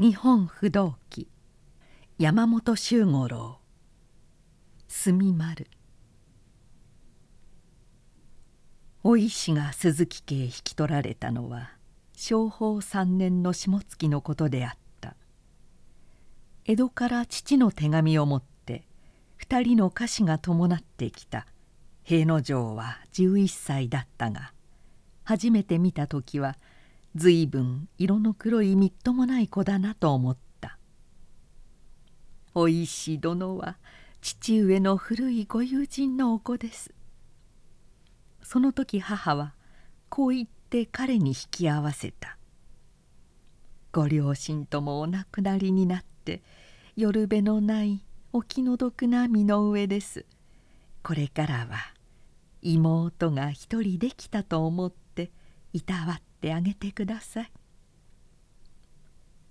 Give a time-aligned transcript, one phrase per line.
[0.00, 1.28] 日本不動記
[2.16, 3.58] 山本周五郎。
[4.88, 5.66] 住丸。
[9.04, 11.72] お石が鈴木家へ引き取られたのは
[12.14, 14.72] 正法3年の下月のことであっ
[15.02, 15.16] た。
[16.64, 18.86] 江戸から父の手紙を持って
[19.46, 21.46] 2人の家臣が伴ってきた。
[22.04, 24.54] 平野城は11歳だったが
[25.24, 26.56] 初めて見た時は
[27.16, 30.78] 「随分色の黒いみっともない子だなと思った。
[32.54, 33.78] おいし殿は
[34.20, 36.94] 父上の古いご友人のお子です。
[38.42, 39.54] その時母は
[40.08, 42.36] こう言って彼に引き合わせた。
[43.92, 46.42] ご両親ともお亡くなりになって
[46.94, 50.26] 夜べのないお気の毒な身の上です。
[51.02, 51.94] これからは
[52.62, 55.32] 妹が一人できたと思って
[55.72, 57.52] いたわってってあげてください」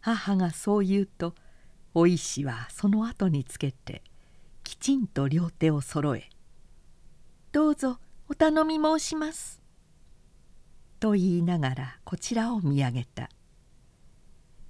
[0.02, 1.36] 母がそう言うと
[1.94, 4.02] お石はその後につけて
[4.64, 6.30] きちんと両手をそろえ
[7.52, 9.62] 「どうぞお頼み申します」
[11.00, 13.30] と言いながらこちらを見上げた。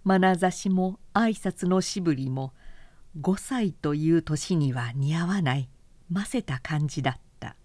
[0.06, 2.54] 眼差しも挨拶のしぶりも
[3.20, 5.70] 5歳という年には似合わない
[6.10, 7.56] ませた感じだった。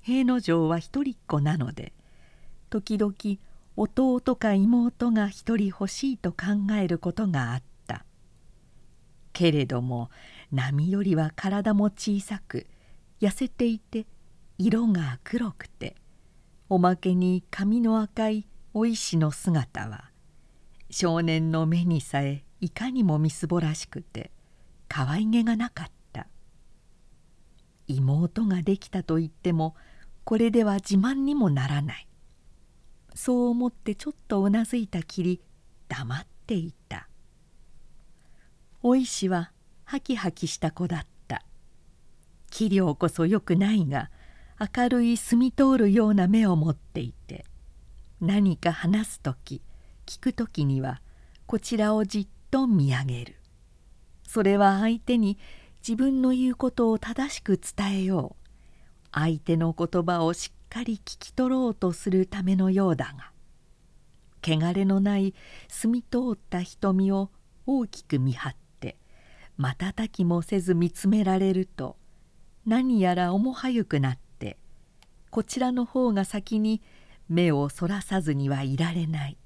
[0.00, 1.92] 平野城は一人っ子なので
[2.72, 3.14] 時々
[3.76, 8.06] 弟か妹が一人欲しいと考えることがあった。
[9.34, 10.08] けれども
[10.50, 12.66] 波よりは体も小さく
[13.20, 14.06] 痩せていて
[14.56, 15.96] 色が黒くて
[16.70, 20.10] おまけに髪の赤いお石の姿は
[20.88, 24.30] 少年の目にさえいかにもみすぼらしくて
[24.88, 26.26] 可愛げがなかった。
[27.86, 29.76] 妹ができたと言っても
[30.24, 32.08] これでは自慢にもならない。
[33.14, 35.40] そう思ってちょっとうなずいたきり
[35.88, 37.08] 黙っていた。
[38.82, 39.52] お石は
[39.84, 41.44] ハキハキした子だった。
[42.50, 44.10] 器量こそよくないが
[44.76, 47.44] 明るい澄み通るような目を持っていて
[48.20, 49.62] 何か話す時
[50.06, 51.00] 聞く時には
[51.46, 53.36] こちらをじっと見上げる。
[54.26, 55.38] それは相手に
[55.86, 58.48] 自分の言うことを正しく伝えよう。
[59.12, 63.30] 相手の言葉をしっかり聞き取ろうとするためのようだが
[64.42, 65.34] 汚れのない
[65.68, 67.28] 澄み通った瞳を
[67.66, 68.96] 大きく見張って
[69.58, 71.98] 瞬きもせず見つめられると
[72.64, 74.56] 何やら面はゆくなって
[75.30, 76.80] こちらの方が先に
[77.28, 79.36] 目をそらさずにはいられない。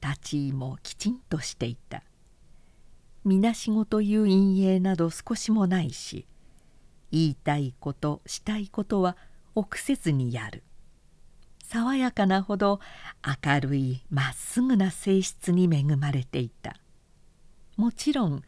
[0.00, 2.02] 立ち居もきちんとしていた。
[3.24, 6.26] みなしごという陰影など少しもないし
[7.12, 9.16] 言いたいことしたいことは
[9.54, 10.62] 臆せずにやる。
[11.64, 12.80] 爽やかなほど
[13.44, 16.76] 明るいまっすぐな性質に恵まれていた。
[17.76, 18.42] もちろん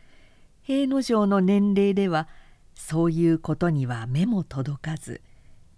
[0.63, 2.29] 平野城の年齢では
[2.75, 5.21] そういうことには目も届かず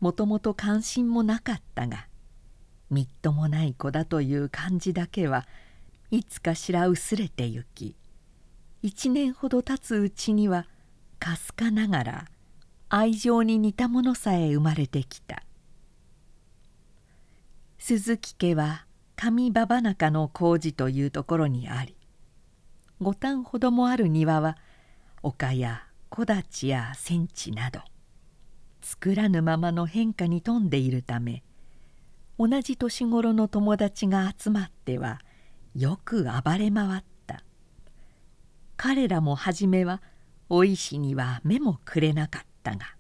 [0.01, 2.09] もともと関心もなかったが
[2.91, 5.47] みっともない子だという感じだけは
[6.11, 7.97] いつかしら薄れてゆき
[8.83, 10.67] 一年ほど経つうちには
[11.19, 12.25] かすかながら
[12.97, 15.43] 愛情に似たものさえ生まれてきた。
[17.77, 21.97] 鈴木家は上馬場中の麹というところにあり
[23.01, 24.57] 五反ほどもある庭は
[25.25, 27.81] 丘や木立や戦地など
[28.81, 31.43] 作らぬままの変化に富んでいるため
[32.39, 35.21] 同じ年頃の友達が集まっては
[35.75, 37.43] よく暴れ回った。
[38.77, 40.01] 彼らも初めは
[40.49, 42.54] お石には目もくれなかった。
[42.71, 42.97] ったが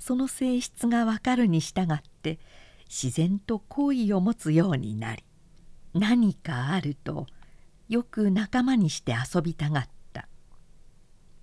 [0.00, 2.38] その性質がわかるに従って
[2.88, 5.24] 自然と好意を持つようになり
[5.92, 7.26] 何かあると
[7.88, 9.82] よく仲間にして遊びたがっ
[10.12, 10.28] た。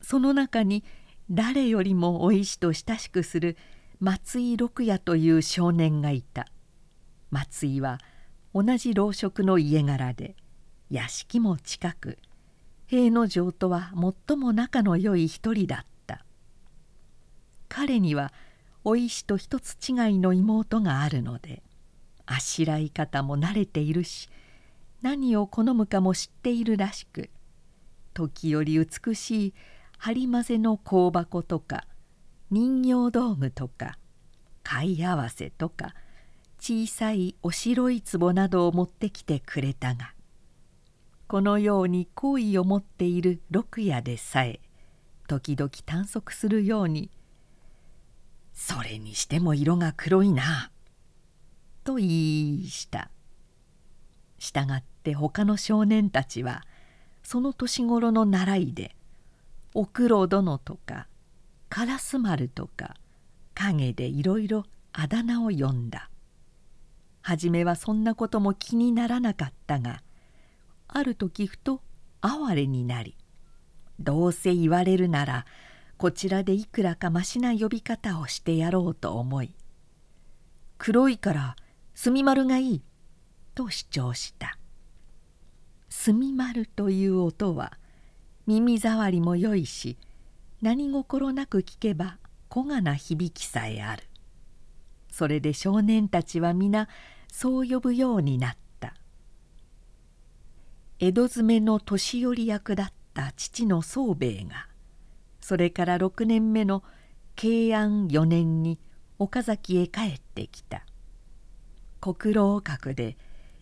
[0.01, 0.83] その中に
[1.31, 3.57] 誰よりもお石と親しくする
[3.99, 6.47] 松井六也という少年がいた。
[7.31, 7.99] 松井は
[8.53, 10.35] 同じ老職の家柄で
[10.91, 12.19] 屋敷も近く
[12.85, 13.91] 平野城とは
[14.27, 15.94] 最も仲の良い一人だった。
[17.75, 18.31] 彼には
[18.85, 21.61] お石と一つ違いの妹があるので
[22.25, 24.29] あしらい方も慣れているし
[25.01, 27.29] 何を好むかも知っているらしく
[28.13, 29.53] 時折美しい
[29.97, 31.83] 針混ぜの香箱とか
[32.49, 33.97] 人形道具とか
[34.63, 35.95] 貝合わせとか
[36.61, 40.13] 小さいお白い壺などを持ってきてくれたが
[41.27, 44.61] このように好意を持っている六夜でさえ
[45.27, 47.11] 時々探索するように
[48.55, 50.71] それにしても色が黒いな」
[51.83, 53.11] と言いした。
[54.39, 56.65] したがって他の少年たちは
[57.23, 58.95] その年頃の習いで
[59.73, 61.07] おくろ殿とか
[61.69, 62.95] 烏丸とか
[63.53, 66.09] 陰でいろいろあだ名を呼んだ
[67.21, 70.01] 初めはそんなことも気にならなかったが
[70.87, 71.81] ある時ふと
[72.21, 73.15] 哀れになり
[73.99, 75.45] どうせ言われるなら
[75.97, 79.55] こちらでいくらかましな呼び方をしてやろうと思い
[80.77, 81.55] 「黒いから
[81.93, 82.81] 墨丸がいい」
[83.55, 84.57] と主張した
[85.89, 87.77] 「墨丸」という音は
[88.45, 89.97] 耳障りもよいし
[90.61, 92.17] 何心なく聞けば
[92.49, 94.03] 小がな響きさえある。
[95.09, 96.89] それで少年たちは皆
[97.31, 98.95] そう呼ぶようになった。
[100.99, 104.67] 江戸詰めの年寄り役だった父の宗兵衛が
[105.45, 106.83] それから6年目の
[107.35, 108.79] 慶安4年に
[109.19, 110.87] 岡崎へ帰ってきた。
[112.01, 113.15] 国老閣で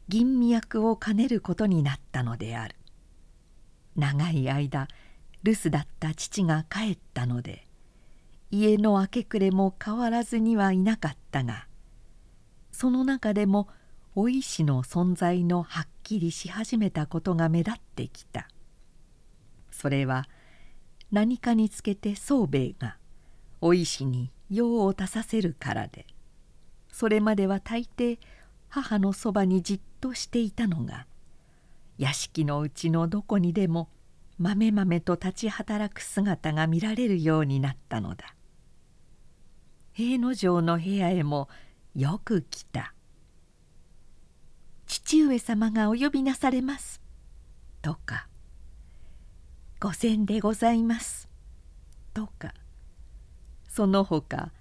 [0.08, 2.78] 吟味役を兼ねることになったのである。
[3.98, 4.88] 長い間
[5.44, 7.68] 留守だった父が帰ったので
[8.50, 11.68] 家の明け暮れも変わらずにはいなかったが
[12.72, 13.68] その中でも
[14.16, 18.48] お石の存在のはっきりし始めたことが目立ってきた。
[19.70, 20.30] それは
[21.14, 22.98] 何かにつけて宗兵衛が
[23.62, 26.08] お石に用を足させるからで。
[26.92, 28.18] それまでは大抵
[28.68, 31.06] 母のそばにじっとしていたのが
[32.00, 33.90] 屋敷のうちのどこにでも
[34.40, 38.36] まめまめと立ち働く姿が見られるようになったのだ。
[39.92, 41.48] 平野城の部屋へも
[41.96, 42.96] よく来た
[44.88, 47.04] 「父上様がお呼びなされます」
[47.84, 48.28] とか
[49.84, 51.28] 「御前でございます」
[52.16, 52.54] とか
[53.68, 54.52] その他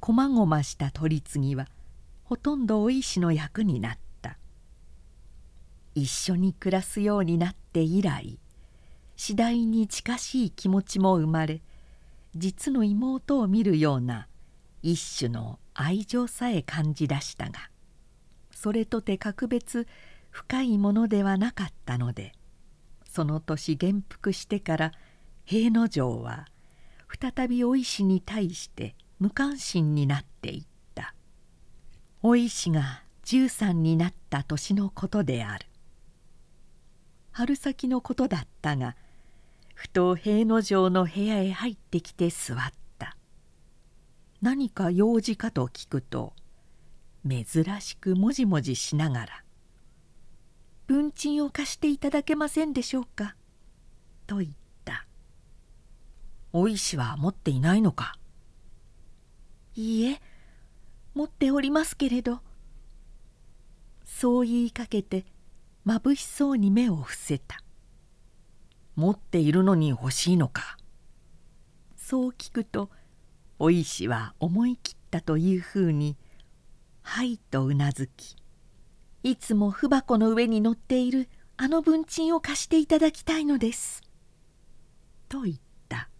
[0.00, 1.68] こまごました取り次ぎは
[2.24, 4.04] ほとんどお石の役になった。
[5.94, 8.38] 一緒に暮らすようになって以来
[9.16, 11.62] 次第に近しい気持ちも生まれ
[12.34, 14.26] 実の妹を見るような
[14.82, 17.70] 一種の愛情さえ感じ出したが
[18.50, 19.86] それとて格別
[20.30, 22.32] 深いものではなかったので
[23.14, 24.92] その年元服してから
[25.44, 26.48] 平野城は
[27.08, 30.64] 再びお石に対して無関心になっていっ
[30.96, 31.14] た。
[32.24, 35.64] お石が13になった年のことである。
[37.30, 38.96] 春先のことだったが
[39.76, 43.16] ふと平野城の部屋へ入ってきて座った。
[44.42, 46.32] 何か用事かと聞くと
[47.24, 49.42] 珍しくもじもじしながら
[50.86, 53.36] 「文鎮を貸していただけませんでしょうか」
[54.26, 54.50] と言っ
[54.84, 55.06] た
[56.52, 58.18] 「お石は持っていないのか?」
[59.76, 60.20] 「いいえ
[61.14, 62.40] 持っておりますけれど」
[64.04, 65.26] そう言いかけて
[65.84, 67.60] まぶしそうに目を伏せた。
[68.94, 70.78] 持っているのに欲しいのか？
[71.96, 72.90] そう聞くと
[73.58, 76.16] お石は思い切ったというふうに
[77.02, 78.36] 「はい」とうなずき
[79.24, 84.02] 「いつも文箱の上に乗っているあの文鎮を貸していただきたいのです」
[85.30, 85.56] と言っ
[85.88, 86.10] た。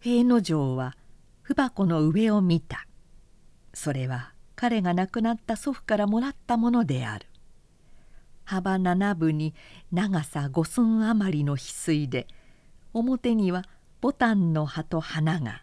[0.00, 0.96] 平野城は
[1.44, 2.88] 文箱の上を見た。
[3.72, 7.28] それは彼が亡くなった祖父からもらったものである。
[8.44, 9.54] 幅七分に
[9.92, 12.26] 長さ五寸余りの翡翠で
[12.94, 13.64] 表には
[14.00, 15.62] ボタンの葉と花が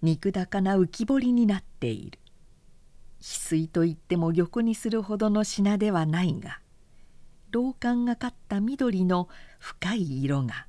[0.00, 2.19] 肉高な浮き彫りになっている。
[3.20, 6.60] 翡翠といっても玉にするほどの品ではないが
[7.50, 10.66] 老獪がかった緑の深い色が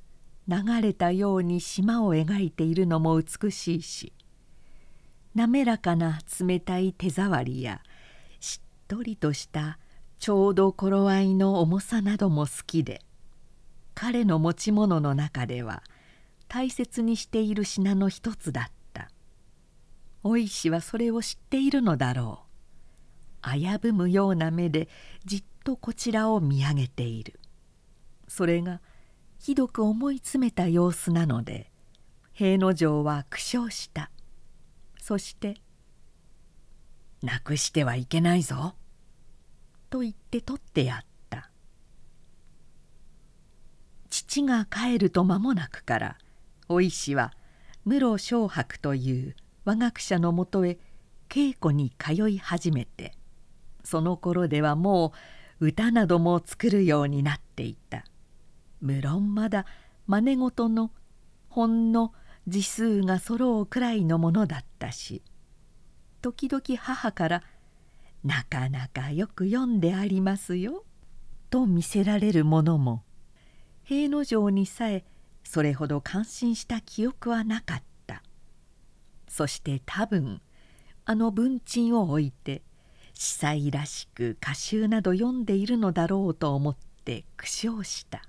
[0.48, 4.12] 流れたように島を描いているのも美しいし
[5.34, 7.80] 滑らかな冷たい手触りや
[8.40, 9.78] しっとりとした
[10.18, 13.00] ちょうど頃合いの重さなども好きで
[13.94, 15.82] 彼の持ち物の中では
[16.48, 18.81] 大切にしている品の一つだった。
[20.24, 22.44] お石はそれを知っているのだろ
[23.44, 23.50] う。
[23.58, 24.88] 危ぶむような目で
[25.24, 27.40] じっとこちらを見上げている。
[28.28, 28.80] それが
[29.38, 31.70] ひどく思い詰めた様子なので
[32.32, 34.10] 平野城は苦笑した。
[35.00, 35.60] そして
[37.22, 38.76] 「なくしてはいけないぞ」
[39.90, 41.50] と言って取ってやった。
[44.08, 46.18] 父が帰ると間もなくから
[46.68, 47.32] お石は
[47.84, 50.78] 室昌伯という和学者のもとへ
[51.28, 53.14] 稽古に通い始めて
[53.84, 55.12] その頃ではも
[55.60, 58.04] う歌なども作るようになっていた。
[58.80, 59.64] 無論まだ
[60.06, 60.90] 真似事の
[61.48, 62.12] ほんの
[62.48, 65.22] 字数が揃うくらいのものだったし
[66.20, 67.42] 時々母から
[68.24, 70.84] なかなかよく読んでありますよ」
[71.50, 73.04] と見せられるものも
[73.84, 75.04] 平野城にさえ
[75.44, 77.91] それほど感心した記憶はなかった。
[79.32, 80.42] そして多分
[81.06, 82.60] あの文鎮を置いて
[83.14, 88.22] 司祭らしく歌集など読んでいるのだろうと思って苦笑した。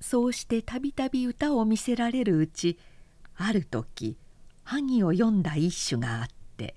[0.00, 2.78] そうしてたびたび歌を見せられるうち
[3.36, 4.16] ある時
[4.62, 6.74] 萩を読んだ一首があって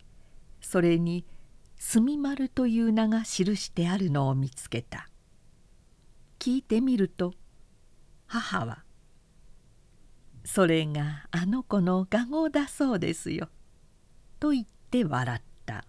[0.60, 1.26] それに
[1.80, 5.10] 「墨丸」という名が記してあるのを見つけた。
[6.40, 7.34] 聞いてみると
[8.26, 8.84] 母は
[10.48, 13.50] 「それがあの子の画号だそうですよ」
[14.40, 15.84] と言って笑った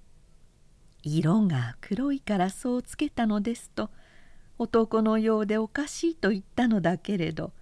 [1.04, 3.90] 「色が黒いからそうつけたのです」と
[4.56, 7.52] 男のようでおかしいと言ったのだけれど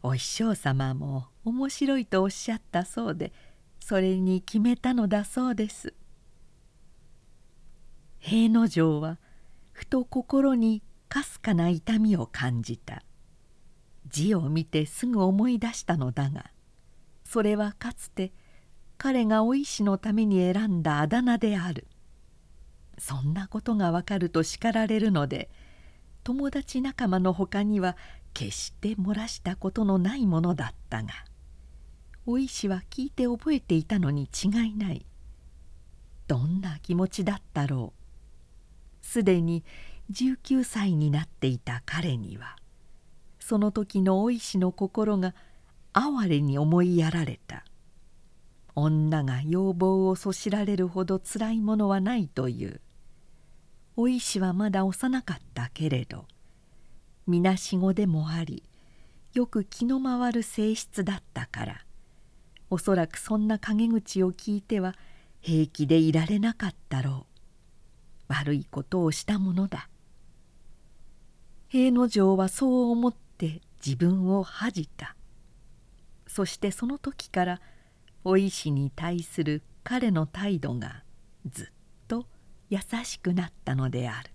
[0.00, 3.32] お師匠様も面白いとおっしゃったそうで
[3.80, 5.92] それに決めたのだそうです。
[8.20, 9.18] 平野城は
[9.72, 13.02] ふと心にかすかな痛みを感じた。
[14.14, 16.52] 字を見てすぐ思い出したのだが
[17.24, 18.32] それはかつて
[18.96, 21.88] 彼がお石のために選んだあだ名である。
[22.96, 25.50] そんなことがわかると叱られるので
[26.22, 27.96] 友達仲間のほかには
[28.34, 31.08] 決して漏らしたことのないものだったが
[32.24, 35.04] お石は聞いて覚えていたのに違いない。
[36.28, 37.92] どんな気持ちだったろ
[39.02, 39.04] う。
[39.04, 39.64] すでに
[40.12, 42.56] 19歳になっていた彼には
[43.46, 45.34] その時のお石の心が
[45.92, 47.62] 哀れに思いやられた。
[48.74, 52.80] 女が要望をそしられるほどつらいものはないという。
[53.98, 56.24] お石はまだ幼かったけれど
[57.26, 58.64] みなしごでもあり
[59.34, 61.84] よく気の回る性質だったから。
[62.70, 64.94] おそらくそんな陰口を聞いては
[65.42, 67.26] 平気でいられなかったろ
[68.30, 68.32] う。
[68.32, 69.90] 悪いことをしたものだ。
[71.68, 75.16] 平野城はそう思って自分を恥じた。
[76.26, 77.60] そしてその時から
[78.24, 81.02] お石に対する彼の態度が
[81.46, 81.66] ずっ
[82.08, 82.26] と
[82.70, 84.30] 優しくなったのである。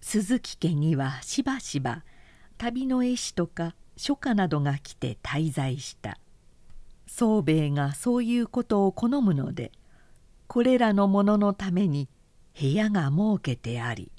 [0.00, 2.04] 鈴木家にはしばしば
[2.56, 6.18] 旅の絵師とか書家などが来て滞在した。
[7.06, 9.72] 宗兵衛がそういうことを好むので
[10.46, 12.08] これらのもののために
[12.58, 14.12] 部屋が設けてあり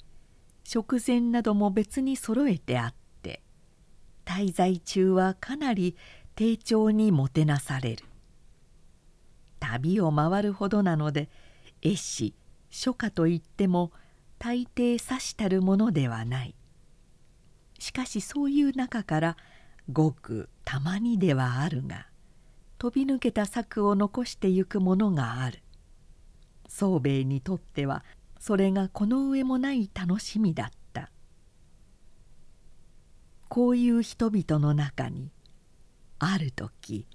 [0.72, 3.42] 食前なども別に揃えてあって
[4.24, 5.96] 滞在中はかなり
[6.36, 8.04] 丁重にもてなされる。
[9.58, 11.28] 旅を回るほどなので
[11.82, 12.34] 絵師
[12.70, 13.90] 書家といっても
[14.38, 16.54] 大抵さしたるものではない。
[17.80, 19.36] しかしそういう中から
[19.90, 22.06] ごくたまにではあるが
[22.78, 25.64] 飛び抜けた策を残してゆくものがある。
[26.68, 28.04] 宗兵衛にとっては
[28.40, 31.10] それがこの上もない楽しみだった。
[33.48, 35.30] こういう人々の中に
[36.18, 37.06] ある時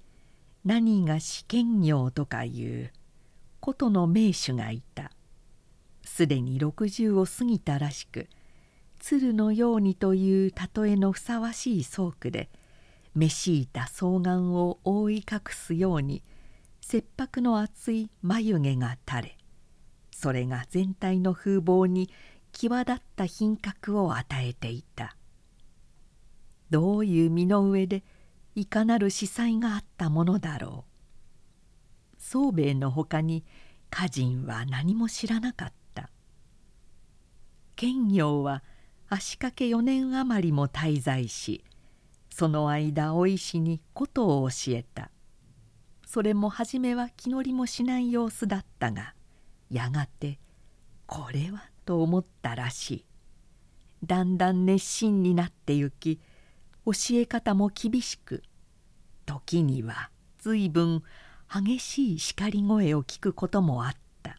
[0.64, 2.92] 何が試験業とかいう
[3.60, 5.10] 琴の名手がいた。
[6.04, 8.28] すでに60を過ぎたらしく
[9.00, 12.48] 鶴のようにという例えのふさわしい倉庫で
[13.16, 16.22] 召しいた双眼を覆い隠すように
[16.80, 19.35] 切迫の厚い眉毛が垂れ
[20.18, 22.08] それが全体の風貌に
[22.50, 25.14] 際立った品格を与えていた。
[26.70, 28.02] どういう身の上で
[28.54, 30.86] いかなる司祭があったものだろ
[32.16, 32.16] う。
[32.18, 33.44] 宗兵衛のほかに
[33.92, 36.08] 歌人は何も知らなかった。
[37.76, 38.64] 兼業は
[39.10, 41.62] 足掛け4年余りも滞在し
[42.30, 45.10] その間お石に琴を教えた。
[46.06, 49.12] それも初めは気乗りもしない様子だったが
[49.70, 50.38] やがて
[51.06, 53.04] これはと思ったらしい。
[54.04, 56.20] だんだん熱心になってゆき
[56.84, 58.42] 教え方も厳しく
[59.24, 61.02] 時には随分
[61.52, 63.92] 激しい叱り声を聞くこともあっ
[64.22, 64.38] た。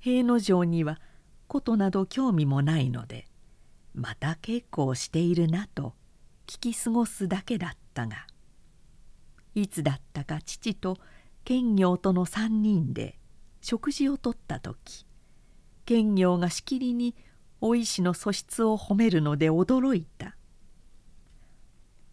[0.00, 1.00] 平野城には
[1.46, 3.26] ことなど興味もないので
[3.94, 5.94] また稽古をしているなと
[6.46, 8.26] 聞き過ごすだけだったが
[9.54, 10.98] いつだったか父と
[11.44, 13.18] 兼業との3人で
[13.60, 15.06] 食事をとった時
[15.84, 17.14] 兼業がしきりに
[17.60, 20.36] お石の素質を褒めるので驚いた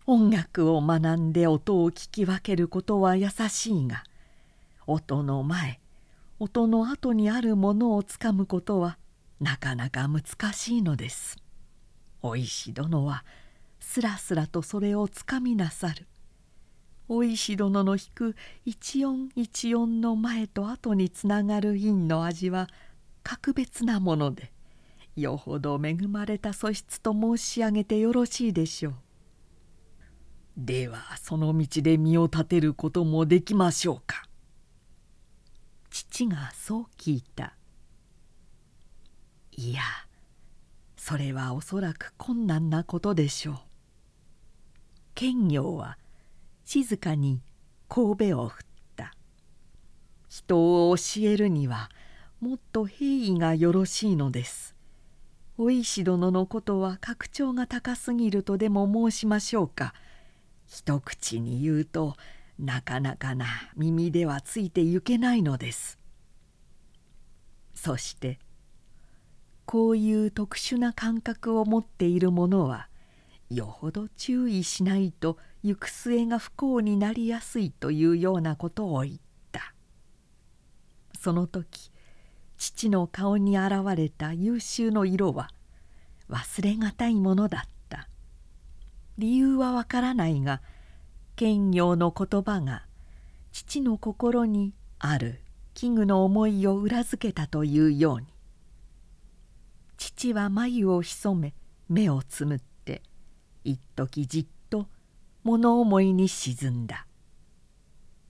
[0.06, 4.04] 音楽を学んで音を聞き分けることは優しいが
[4.86, 5.80] 音の前
[6.40, 8.98] 音の後にあるものをつかむことは
[9.40, 11.38] なかなか難しいのです。
[12.22, 13.24] お石殿は
[13.80, 16.08] すらすらとそれをつかみなさる。
[17.10, 22.70] お石殿の弾く一音一音の前と後につながる韻の味は
[23.24, 24.52] 格別なもので
[25.16, 28.94] よほど恵まれた素質と申し上げてよろしいでしょう。
[30.58, 34.24] ではその道で身を立てることもできましょうか。
[35.90, 37.54] 父がそう聞いた。
[39.52, 39.82] いや
[40.98, 43.56] それはおそらく困難なことでしょう。
[45.14, 45.98] 兼業は
[46.66, 47.42] 静かに
[47.90, 48.66] 神戸を振っ
[48.96, 49.14] た。
[50.30, 51.90] 人を教えるには
[52.40, 54.76] もっと平易がよろしいのです。
[55.58, 59.94] お石殿のことは格調が高すぎるとでも申しましょうか。
[60.66, 62.16] 一口に言うと
[62.58, 66.00] なかなかな耳ではついてゆけないのです。
[67.76, 68.40] そして
[69.66, 72.88] こういう特殊な感覚を持っている者は
[73.56, 79.16] よほど注意しないと行く末が不幸になりやすいというようなことを言っ
[79.52, 79.74] た。
[81.20, 81.92] その時
[82.58, 85.50] 父の顔に現れた優秀の色は
[86.30, 88.10] 忘れがたいものだった。
[89.18, 90.62] 理由はわからないが
[91.36, 92.86] 兼業の言葉が
[93.52, 95.42] 父の心にある
[95.74, 98.28] 危惧の思いを裏付けたというように。
[99.98, 101.54] 父は眉を潜め
[101.88, 102.73] 目をつむって
[103.64, 104.88] 一時じっと
[105.44, 107.08] 物思いに沈んだ。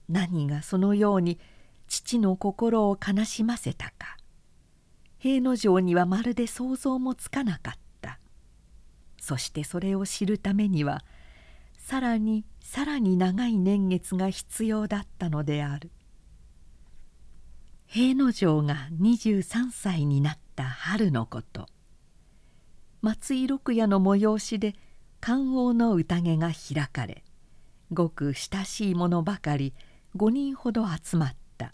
[0.08, 1.38] 何がそのように
[1.88, 4.16] 父の心を悲しませたか。
[5.18, 8.18] 平野城にはまるで想像もつかなかった。
[9.18, 11.02] そしてそれを知るためには
[11.78, 15.90] さらにさらに長い年月が必要だったのである。
[17.86, 21.66] 平野城が23歳になった春のこと。
[23.02, 24.74] 松井六夜の催しで
[25.26, 27.24] 観王の宴が開かれ
[27.90, 29.72] ごく親しい者ばかり
[30.16, 31.72] 5人ほど集まった。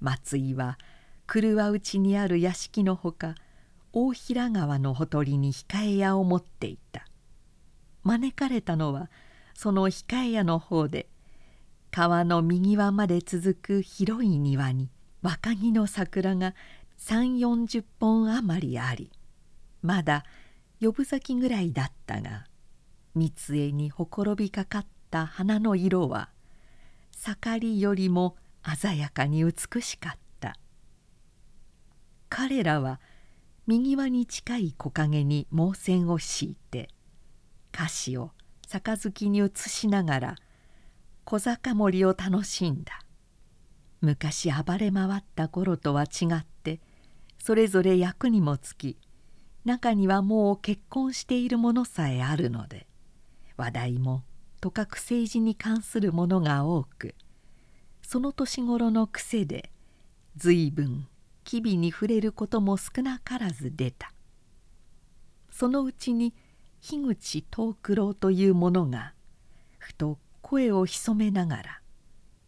[0.00, 0.78] 松井は
[1.26, 3.34] 車内にある屋敷のほか
[3.92, 7.04] 大平川のほとりに控え屋を持っていた。
[8.02, 9.10] 招かれたのは
[9.52, 11.06] その控え屋の方で
[11.90, 14.88] 川の右輪まで続く広い庭に
[15.20, 16.54] 若木の桜が
[16.98, 19.10] 3 4 0本余りあり
[19.82, 20.24] まだ
[20.80, 22.46] 四分咲きぐらいだったが
[23.14, 26.30] 三重にほころびかかった花の色は
[27.10, 28.36] 盛りよりも
[28.76, 30.54] 鮮やかに美しかった。
[32.28, 33.00] 彼らは
[33.66, 36.88] 右輪に近い木陰に毛線を敷いて
[37.72, 38.30] 菓子を
[38.68, 40.36] 杯に移しながら
[41.24, 43.00] 小坂盛りを楽しんだ。
[44.00, 46.80] 昔暴れ回った頃とは違って
[47.42, 48.96] それぞれ役にもつき
[49.64, 52.86] 中にはもう結婚しているものさえあるので
[53.56, 54.22] 話題も
[54.60, 57.14] とかく政治に関するものが多く
[58.02, 59.70] その年頃の癖で
[60.36, 61.06] 随分
[61.44, 64.12] 機微に触れることも少なからず出た。
[65.50, 66.34] そのうちに
[66.80, 69.14] 樋口藤九郎という者が
[69.78, 71.80] ふと声を潜めながら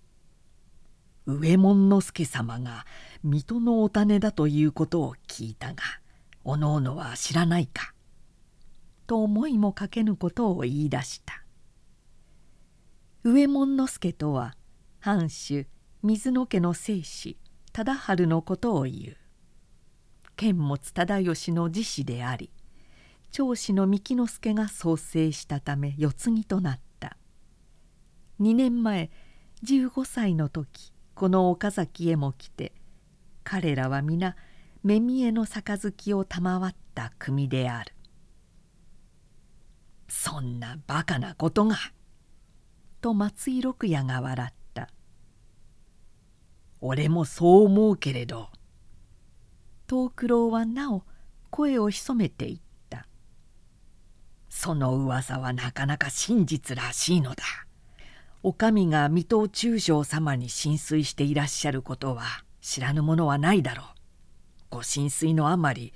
[1.26, 2.86] 「上門之助様が
[3.22, 5.82] 水戸のお種だということを聞いたが
[6.44, 7.94] おのおのは知らないか」
[9.06, 11.44] と思いもかけぬことを言い出した。
[13.24, 14.56] 上門之助とは
[15.00, 15.66] 藩主
[16.02, 17.36] 水野家の正子
[17.72, 19.16] 忠治のことを言う。
[20.36, 22.50] 剣持忠義の自子であり
[23.30, 27.16] 長子の三木之助が創生したため世継ぎとなった。
[28.40, 29.10] 2年前
[29.64, 32.72] 15歳の時この岡崎へも来て
[33.44, 34.36] 彼らは皆
[34.82, 37.94] 目見えの杯を賜った組である。
[40.08, 41.76] そんなバカなことが」
[43.00, 44.90] と松井六也が笑った
[46.82, 48.50] 「俺もそう思うけれど」
[49.86, 51.04] 藤九郎はなお
[51.50, 53.06] 声を潜めていった
[54.50, 57.44] 「その噂はなかなか真実らしいのだ」
[58.42, 62.24] お上が水戸中将様に浸水していらっしゃることは
[62.60, 63.99] 知らぬものはないだろう。
[64.70, 65.92] ご浸水のあまり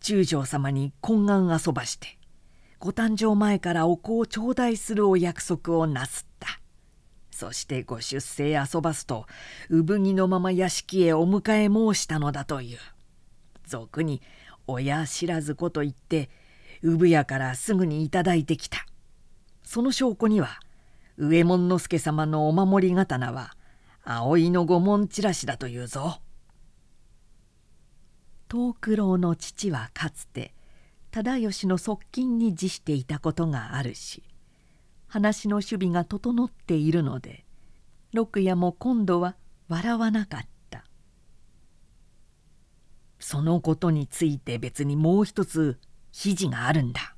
[0.00, 2.18] 中将様に懇願遊ばして
[2.78, 6.60] ご誕生前からお子を頂戴するお約束をなすった。
[7.30, 9.26] そしてご出世遊ばすと
[9.70, 12.78] 産着のまま屋敷へお迎え申したのだという。
[13.66, 14.22] 俗に
[14.66, 16.30] 親知らず子と言って
[16.82, 18.86] 産屋からすぐに頂いてきた。
[19.62, 20.60] その証拠には
[21.18, 23.54] 上門之助様のお守り刀は
[24.04, 26.20] 葵の御紋チラシだというぞ。
[28.48, 30.54] 藤九郎の父はかつて
[31.10, 34.22] 忠義の側近に辞していたことがあるし
[35.08, 37.44] 話の守備が整っているので
[38.12, 39.36] 六夜も今度は
[39.68, 40.84] 笑わなかった
[43.18, 45.78] 「そのことについて別にもう一つ
[46.12, 47.14] 記事があるんだ。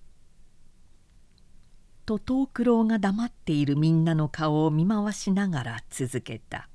[2.04, 6.68] と藤九郎が黙っているみんなの顔を見回しながら続けた。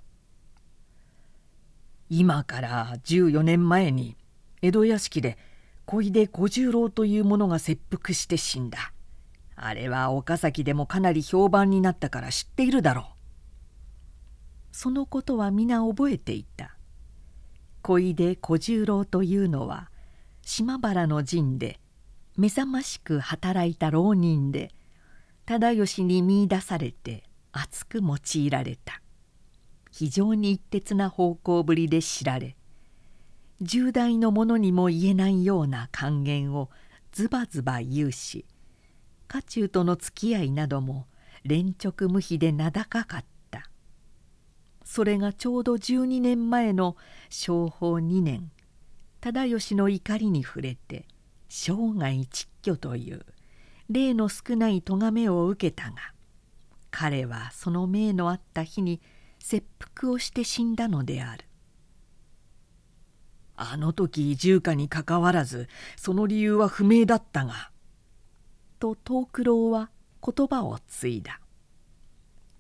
[2.10, 4.16] 今から14年前に
[4.63, 5.38] 江戸屋敷で
[5.86, 8.93] 小出小十郎という者が切腹して死んだ。
[9.58, 13.06] あれは岡崎でもかなり評判になったから知っているだろう。
[14.71, 16.78] そのことは皆覚えていた。
[17.82, 19.91] 小出小十郎というのは
[20.43, 21.82] 島原の陣で
[22.38, 24.71] 目覚ましく働いた浪人で
[25.45, 29.02] 忠義に見いだされて熱く用いられた
[29.91, 32.56] 非常に一徹な方向ぶりで知られ
[33.62, 36.70] 重大の者にも言えないような還元を
[37.12, 38.46] ズバズバ言うし
[39.28, 41.08] 家中との付き合いなども
[41.44, 43.34] 連直無比で名高かった。
[44.84, 46.98] それがちょうど12年前の
[47.30, 48.52] 正法2年
[49.22, 51.08] 忠義の怒りに触れて
[51.50, 53.26] 生涯窒居という
[53.89, 56.13] 例の少ない咎めを受けたが
[56.92, 59.02] 彼はその命のあった日に
[59.39, 61.46] 切腹をして死んだのである。
[63.71, 67.71] あの時重火にかかわらずその理由は不明だったが
[68.80, 69.89] と藤九郎は
[70.26, 71.39] 言葉を継いだ。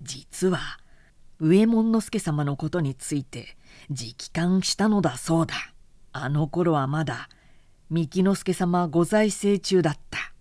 [0.01, 0.79] 実は
[1.39, 3.57] 上門之助様のことについて
[3.89, 5.55] 直感したのだそうだ。
[6.13, 7.27] あの頃はまだ
[7.89, 10.33] 三木之助様ご在生中だった。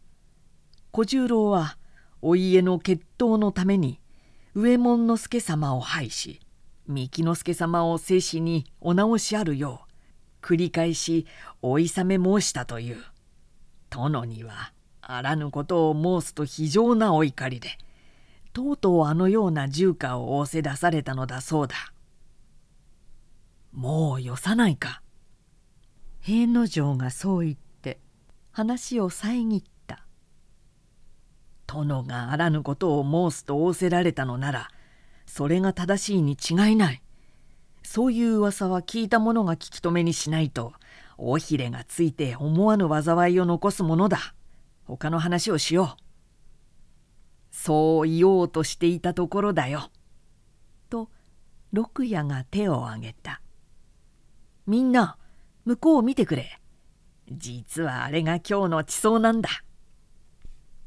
[0.92, 1.78] 小十郎は
[2.20, 4.00] お家の決闘のために
[4.54, 6.40] 上門之助様を拝し
[6.86, 9.91] 三木之助様を生死にお直しあるよう
[10.42, 11.26] 繰り返し
[11.62, 13.02] お諌め申したという
[13.88, 17.70] 殿にはあらぬことを申すと非常なお怒りで
[18.52, 21.74] とうとうあのような重火を仰せ出されたのだそうだ。
[23.72, 25.00] もうよさないか。
[26.20, 27.98] 平之丞がそう言って
[28.52, 29.62] 話を遮っ
[31.72, 34.68] 殿があらぬことを申すと仰せられたのなら
[35.26, 37.02] それが正しいに違いない
[37.82, 40.72] そういう噂は聞いた者が聞き止めにしないと
[41.18, 44.34] 尾ひれがついて思わぬ災いを残すものだ。
[44.84, 46.02] 他の話をしよう。
[47.50, 49.90] そう言おうとしていたところだよ」
[50.90, 51.10] と
[51.72, 53.42] 六夜が手を挙げた
[54.66, 55.18] 「みんな
[55.64, 56.58] 向こうを見てくれ。
[57.30, 59.50] 実はあれが今日の地層なんだ」。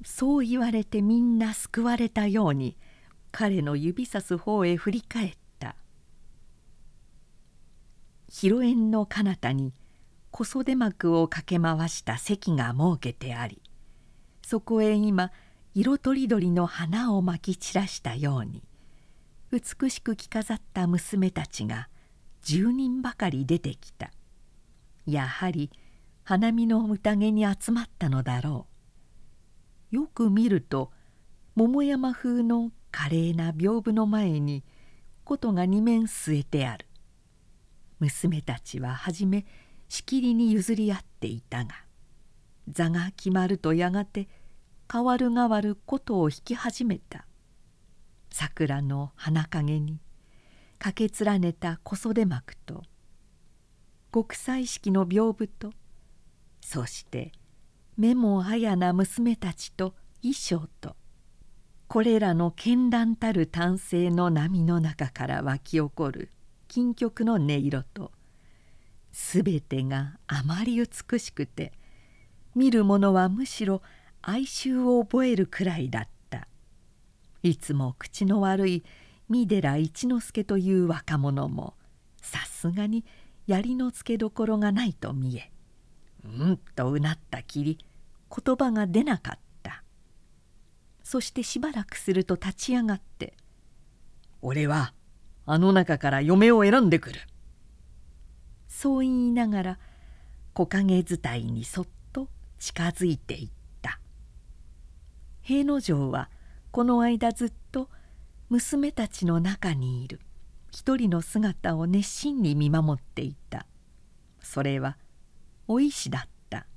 [0.03, 2.77] そう言われてみんな救われたように
[3.31, 5.44] 彼の指さす方へ振り返った
[8.37, 9.73] 広縁の彼方に
[10.29, 13.61] 小袖幕を駆け回した席が設けてあり
[14.45, 15.31] そこへ今
[15.73, 18.61] 色とりどりの花をまき散らしたように
[19.51, 21.87] 美しく着飾った娘たちが
[22.43, 24.11] 10人ばかり出てきた。
[25.05, 25.71] やはり
[26.25, 28.67] 花見の宴に集まったのだろ
[29.91, 29.95] う。
[29.95, 30.91] よく見ると
[31.55, 34.65] 桃山風の華麗な屏風の前に
[35.23, 36.85] 琴が二面据えてある。
[37.99, 39.45] 娘たちは初め
[39.87, 41.75] しきりに譲り合っていたが
[42.67, 44.27] 座が決まるとやがて
[44.91, 47.25] 変わる変わる琴を弾き始めた。
[48.37, 50.01] 桜の花陰に
[50.77, 52.83] 駆け連ねた小袖幕と
[54.13, 55.71] 極彩色の屏風と
[56.59, 57.31] そして
[57.97, 60.97] 「目もあやな娘たちと衣装と
[61.87, 66.29] これらの絢爛たる丹精の波の中から湧き起こる
[66.67, 68.11] 金曲の音色と
[69.11, 71.71] 全てがあまり美しくて
[72.53, 73.81] 見る者はむしろ
[74.21, 76.47] 哀愁を覚えるくらいだった。
[77.43, 78.83] いつも口の悪い
[79.29, 81.75] 三寺一之助という若者も
[82.19, 83.05] さすがに
[83.45, 85.51] 槍のつけどころがないと見え
[86.23, 87.77] うんとうなったきり
[88.35, 89.83] 言葉が出なかった。
[91.03, 93.35] そしてしばらくすると立ち上がって
[94.41, 94.94] 「俺は
[95.45, 97.21] あの中から嫁を選んでくる」
[98.67, 99.79] そう言いながら
[100.53, 102.29] 木陰伝いにそっと
[102.59, 103.49] 近づいていっ
[103.81, 103.99] た。
[105.41, 106.29] 平之丞は
[106.71, 107.89] この間ずっと
[108.49, 110.19] 娘たちの中にいる
[110.71, 113.65] 一人の姿を熱心に見守っていた。
[114.41, 114.97] それは
[115.67, 116.67] お石だった。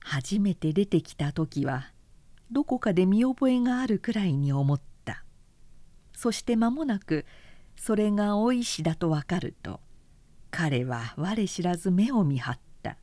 [0.00, 1.92] 初めて出てきた時は
[2.50, 4.95] どこかで見覚えがあるくらいに思った。
[6.16, 7.26] そして間もなく
[7.76, 9.80] それがお石だと分かると
[10.50, 12.96] 彼は我知らず目を見張った。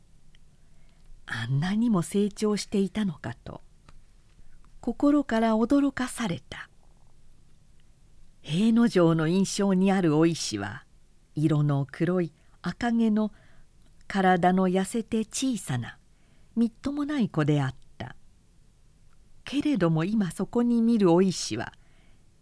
[1.26, 3.62] あんなにも成長していたのかと
[4.82, 6.69] 心から驚かされた。
[8.41, 10.84] 平之丞の印象にあるお石は
[11.36, 13.32] 色の黒い赤毛の
[14.08, 15.97] 体の痩せて小さな
[16.56, 18.15] みっともない子であった。
[19.45, 21.73] けれども今そこに見るお石は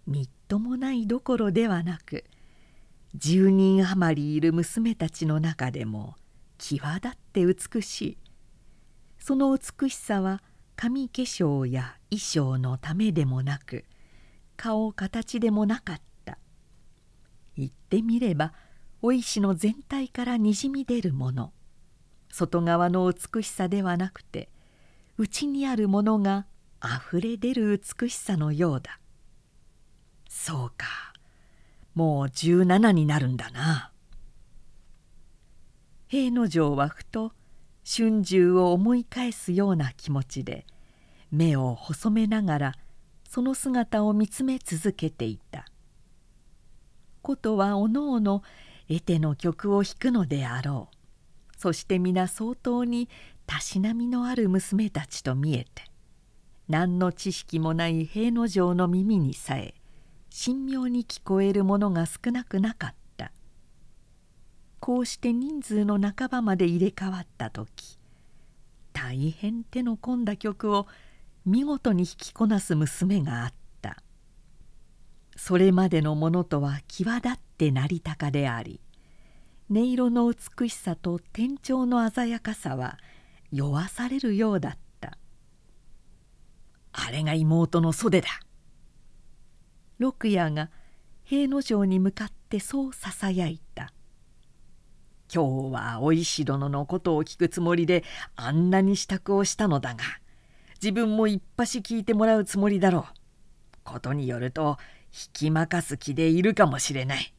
[0.07, 2.25] みっともないどころではなく
[3.17, 6.15] 10人余りいる娘たちの中でも
[6.57, 8.17] 際立って美しい。
[9.19, 10.41] その美しさは
[10.75, 13.85] 髪化粧や衣装のためでもなく
[14.57, 16.37] 顔形でもなかった。
[17.57, 18.53] 言ってみれば
[19.01, 21.51] お石の全体からにじみ出るもの。
[22.29, 24.49] 外側の美しさではなくて
[25.17, 26.45] 内にあるものが
[26.79, 29.00] あふれ出る美しさのようだ。
[30.33, 30.87] そうか。
[31.93, 33.91] もう17になるんだな。
[36.07, 37.33] 平野城はふと
[37.85, 40.65] 春秋を思い返すような気持ちで
[41.31, 42.75] 目を細めながら
[43.29, 45.65] その姿を見つめ続けていた。
[47.21, 48.41] ことはおのおの
[48.87, 51.57] 得手の曲を弾くのであろう。
[51.57, 53.09] そして皆相当に
[53.45, 55.83] たしなみのある娘たちと見えて
[56.69, 59.75] 何の知識もない平野城の耳にさえ
[60.33, 63.31] 神妙に聞こえるものが少なくなかった。
[64.79, 67.99] こうして人数の半ばまで入れ替わった時
[68.93, 70.87] 大変手の込んだ曲を
[71.45, 74.01] 見事に弾きこなす娘があった。
[75.35, 78.79] それまでのものとは際立って成り高であり
[79.69, 82.97] 音色の美しさと天頂の鮮やかさは
[83.51, 85.17] 酔わされるようだった。
[86.93, 88.27] あれが妹の袖だ。
[90.01, 90.71] 六夜が
[91.23, 93.93] 平野城に向かってそうささやいた。
[95.31, 98.03] 今日はお石殿のことを聞くつもりで
[98.35, 99.99] あんなに支度をしたのだが
[100.81, 103.13] 自分も一発聞いてもらうつもりだろう。
[103.83, 104.79] ことによると
[105.13, 107.35] 引きまかす気でいるかもしれない。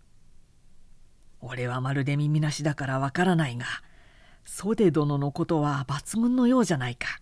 [1.40, 3.66] 俺はまるで耳なしだからわからないが
[4.44, 7.18] 袖殿のことは抜群のようじゃないか。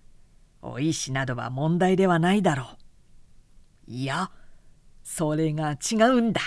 [0.60, 2.64] お石などは問題ではないだろ
[3.88, 3.90] う。
[3.90, 4.30] いや
[5.12, 6.40] それが違うんだ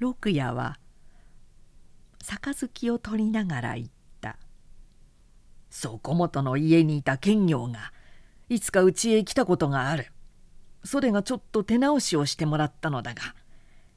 [0.00, 0.80] 六夜は
[2.24, 3.88] 杯を取りながら言っ
[4.20, 4.36] た
[5.70, 7.92] 「そこもとの家にいた剣業が
[8.48, 10.12] いつかうちへ来たことがある
[10.82, 13.36] それがちょっと手直しをしてもらったのだが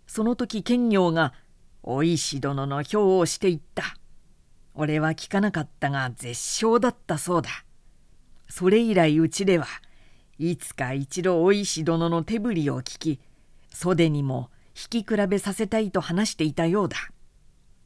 [0.05, 1.33] その時剣業が
[1.81, 3.97] お石殿の評をしていった。
[4.75, 7.49] 俺は聞かなかったが絶唱だったそうだ。
[8.47, 9.65] それ以来うちでは
[10.39, 13.19] いつか一度お石殿の手振りを聞き
[13.69, 16.97] 袖にも引き比べさせたいと話していたようだ。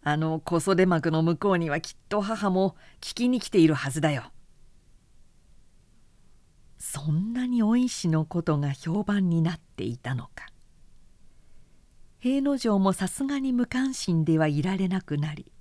[0.04, 4.32] あの小袖幕の向こうにはきっと母も聞きに来ているはずだよ。
[6.78, 10.48] そんなにお石のことが評判になっていたのか。
[12.20, 15.52] 平野城もさすがに無関心ではいられなくなり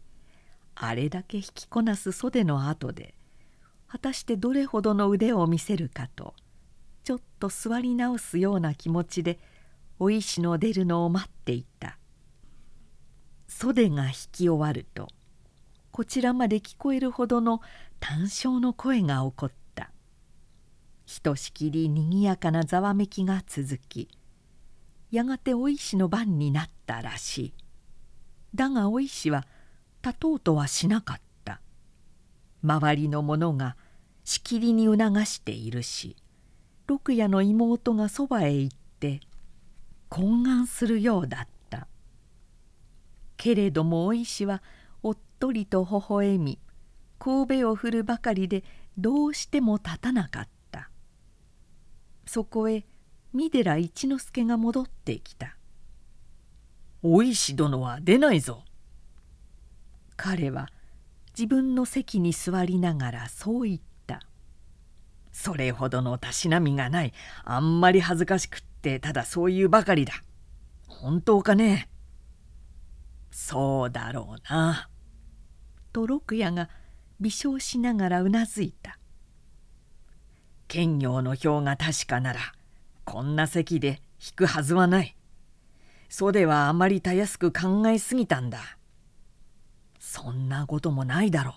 [0.75, 3.14] あれだけ引きこなす袖の後で
[3.87, 6.35] 果たしてどれほどの腕を見せるかと
[7.06, 9.38] ちょっと座り直すような気持ちで
[10.00, 11.98] お石の出るのを待っていた。
[13.46, 15.06] 袖が引き終わると
[15.92, 17.60] こちらまで聞こえるほどの
[18.00, 19.92] 単笑の声が起こった。
[21.04, 24.08] ひとしきりにぎやかなざわめきが続き
[25.12, 27.54] やがてお石の番になったらしい。
[28.52, 29.46] だがお石は
[30.04, 31.60] 立とうとはしなかった。
[32.64, 33.76] 周りの者が
[34.24, 36.16] しきりに促しているし
[36.87, 39.20] 六夜の妹がそばへ行って
[40.09, 41.88] 懇願するようだった。
[43.37, 44.62] けれどもお石は
[45.03, 46.59] おっとりと微笑み
[47.18, 48.64] 神戸を振るばかりで
[48.96, 50.90] どうしても立たなかった。
[52.27, 52.85] そこへ
[53.33, 55.57] 三寺一之助が戻ってきた
[57.03, 58.64] 「お石殿は出ないぞ」
[60.16, 60.70] 彼は
[61.38, 63.85] 自分の席に座りながらそう言った
[65.38, 67.12] 「それほどのたしなみがない
[67.44, 70.14] あんまり恥ずかしくってただそういうばかりだ
[70.88, 71.90] 本当かね？
[73.31, 74.88] そうだろうな」
[75.92, 76.70] と六夜が
[77.20, 78.99] 微笑しながらうなずいた
[80.68, 82.40] 兼業の表が確かなら
[83.05, 85.14] こんな席で弾くはずはない。
[86.09, 88.79] 袖はあまりたやすく考えすぎたんだ。
[89.99, 91.55] そんなこともないだろう。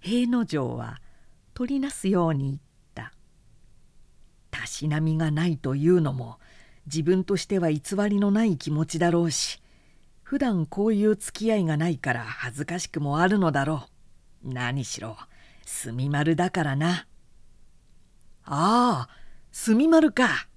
[0.00, 1.00] 平野城は
[1.54, 2.58] 取りなすように言っ
[2.94, 3.12] た。
[4.50, 6.38] たしなみがないというのも
[6.86, 9.60] 自分としては偽りのない気持ちだろうし
[10.22, 13.88] 普段こういう付き合いがないから恥ずかしくもあるのだろ
[14.44, 14.52] う。
[14.52, 15.16] 何しろ
[15.64, 17.06] 住丸だからな。
[18.44, 19.08] ああ
[19.52, 20.48] 住丸か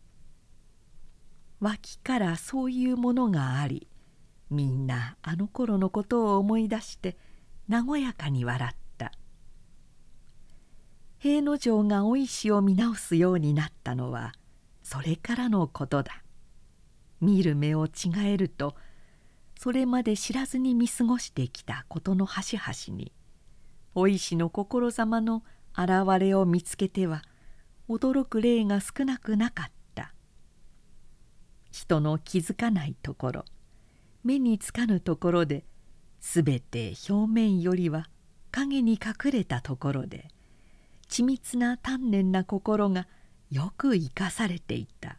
[1.59, 3.87] 脇からそういうものがあり
[4.49, 7.17] みんなあの頃のことを思い出して
[7.69, 8.86] 和やかに笑った
[11.27, 14.31] 平之丞がお石を見直すようになったのは
[14.81, 16.23] それからのことだ。
[17.19, 17.91] 見る目を違
[18.23, 18.75] えると
[19.59, 23.11] それまで知らずに見過ごしてきたことの端々に
[23.93, 25.43] お石の心ざまの
[25.77, 27.23] 現れを見つけては
[27.89, 30.13] 驚く例が少なくなかった。
[31.73, 33.45] 人の気づかないところ
[34.23, 35.65] 目につかぬところで
[36.21, 38.09] 全て表面よりは
[38.51, 40.29] 影に隠れたところで
[41.09, 43.07] 緻密な丹念な心が
[43.49, 45.15] よく生かされていた。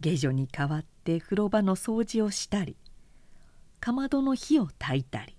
[0.00, 2.76] 下女に代わって風呂場の掃除をしたり
[3.80, 5.36] かまどの火を焚いたり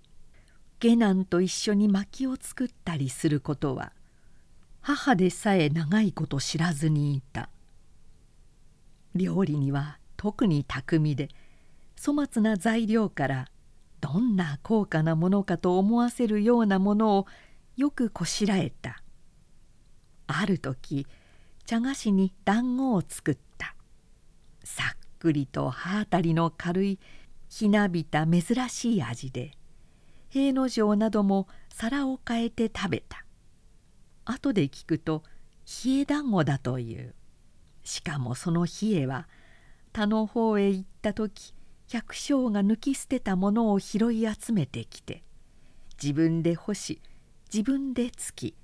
[0.78, 3.92] 下男と一緒に薪を作ったりすることは
[4.82, 7.50] 母でさえ長いこと知らずにいた。
[9.14, 11.28] 料理には特に巧みで
[12.02, 13.48] 粗末な材料から
[14.00, 17.26] どんな高価なものかと思わせるようなものを
[17.76, 18.99] よくこしらえた。
[20.38, 21.06] ある時
[21.66, 23.74] 茶菓子に団子を作った。
[24.64, 26.98] さっくりと歯当たりの軽い
[27.48, 29.52] ひなびた珍しい味で
[30.28, 33.24] 平之丞なども皿を変えて食べた。
[34.24, 35.24] 後で聞くと
[35.84, 37.14] 冷え団子だという。
[37.82, 39.28] しかもその冷えは
[39.92, 41.54] 他の方へ行った時
[41.88, 45.24] 百姓が抜き捨てたものを拾い集めてきて
[46.00, 47.00] 自分で干し
[47.52, 48.54] 自分でつき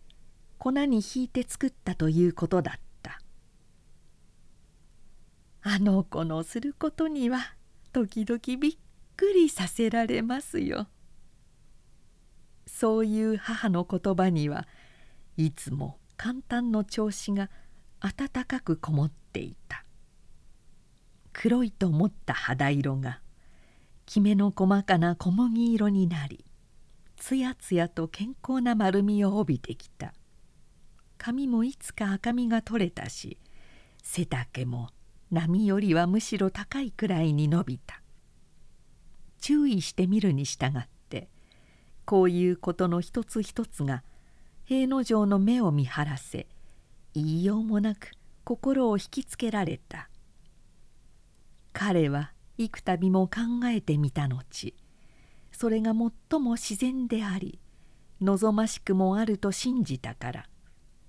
[0.58, 3.20] 粉にひいて作ったということだった。
[5.62, 7.54] あの子のすることには
[7.92, 8.76] 時々びっ
[9.16, 10.88] くりさせられますよ。
[12.66, 14.66] そういう母の言葉には
[15.36, 17.50] いつも簡単の調子が
[18.00, 19.84] 温かくこもっていた。
[21.32, 23.20] 黒いと思った肌色が
[24.06, 26.44] きめの細かな小麦色になり
[27.16, 30.14] つやつやと健康な丸みを帯びてきた。
[31.26, 33.36] 髪もいつか赤みが取れたし
[34.00, 34.90] 背丈も
[35.32, 38.00] 波よりはむしろ高いくらいに伸びた。
[39.40, 41.28] 注意してみるに従って
[42.04, 44.04] こういうことの一つ一つが
[44.66, 46.46] 平之丞の目を見張らせ
[47.12, 48.12] 言いようもなく
[48.44, 50.08] 心を引きつけられた。
[51.72, 54.76] 彼は幾度も考えてみた後
[55.50, 57.58] それが最も自然であり
[58.20, 60.46] 望ましくもあると信じたから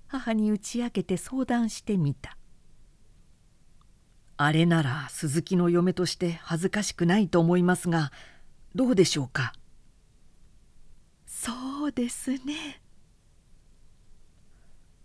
[0.08, 2.36] 母に打ち明けて相談してみた。
[4.36, 8.12] あれなら鈴木の嫁として恥ずかしくないと思いますが
[8.74, 9.52] どうでしょうか？
[11.26, 12.80] そうですね。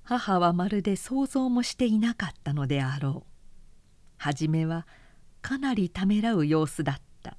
[0.03, 3.29] 母はまるで想像もしていなかったのであろう。
[4.17, 4.85] 初めは
[5.41, 7.37] かなりためらう様子だった。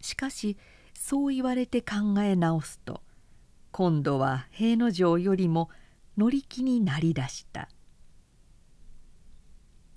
[0.00, 0.56] しかし
[0.94, 3.02] そう言われて考え直すと
[3.72, 5.68] 今度は平之丞よりも
[6.18, 7.68] 乗り気になりだした。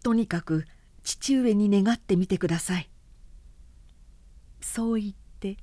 [0.04, 0.66] とにかく
[1.04, 2.92] 父上に願ってみてください。
[4.62, 5.58] そう言って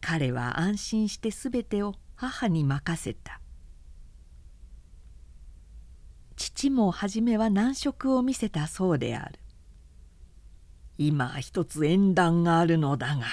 [0.00, 3.42] 彼は安心して全てを母に任せた。
[6.36, 9.38] 父も初めは難色を見せたそうである。
[10.96, 13.26] 今一つ縁談があるのだが。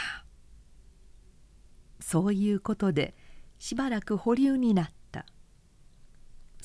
[2.01, 3.15] そういうことで
[3.59, 4.94] しばらく保留になった。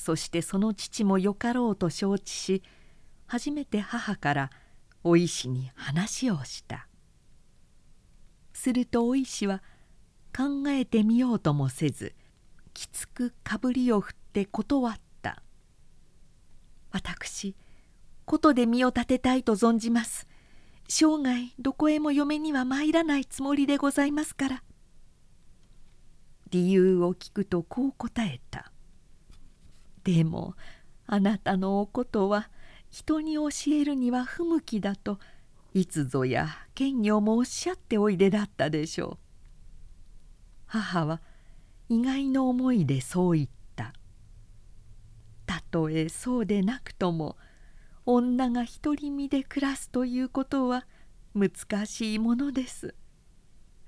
[0.01, 2.63] そしてその父もよかろうと承知し
[3.27, 4.49] 初めて母から
[5.03, 6.87] お石に話をした。
[8.51, 9.61] するとお石は
[10.35, 12.15] 考えてみようともせず
[12.73, 15.43] きつくかぶりを振って断った
[16.89, 17.55] 「私
[18.25, 20.27] 琴で身を立てたいと存じます。
[20.87, 24.63] 生涯どこへも嫁には参らないつもりでございますから」
[26.49, 28.70] 理由を聞くとこう答えた
[30.03, 30.55] 「でも
[31.05, 32.49] あなたのおことは
[32.89, 35.19] 人に教えるには不向きだと
[35.73, 39.17] いつぞや剣業もおっしゃっておいでだったでしょう」
[40.67, 41.21] 母は
[41.89, 43.93] 意外の思いでそう言った。
[45.45, 47.35] たとえそうでなくとも
[48.05, 50.87] 女が独り身で暮らすということは
[51.35, 52.95] 難しいものです。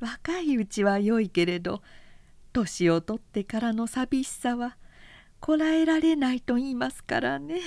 [0.01, 1.81] 若いうちは良いけれど
[2.51, 4.77] 年を取ってからの寂しさは
[5.43, 7.59] こらえられないと言いますからね。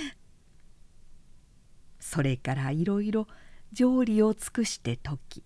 [1.99, 3.27] それからいろいろ
[3.71, 5.43] 条理を尽くして解き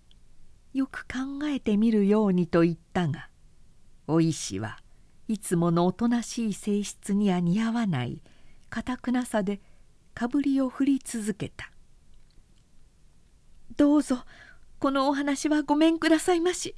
[0.73, 3.27] よく考えてみるようにと言ったが
[4.07, 4.77] お石は
[5.27, 8.21] いつものおとなしい性質には似合わない
[8.69, 9.59] かたくなさで
[10.13, 11.69] かぶりを振り続けた
[13.75, 14.23] 「どうぞ
[14.79, 16.75] このお話はごめんくださいまし。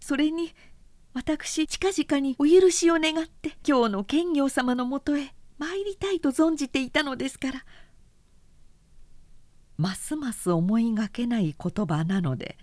[0.00, 0.52] それに
[1.12, 7.64] 私近々にお許しを願って今日の剣行様のもとへ参りたいと存じていたのですから。
[9.76, 12.58] ますます思いがけない言葉なので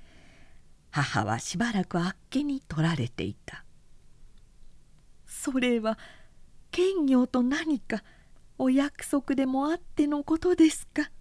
[0.92, 3.66] 母はしばらくあっけに取られていた。
[5.26, 6.00] それは
[6.72, 8.04] 剣業と何か
[8.58, 11.12] お約束でもあってのことですか？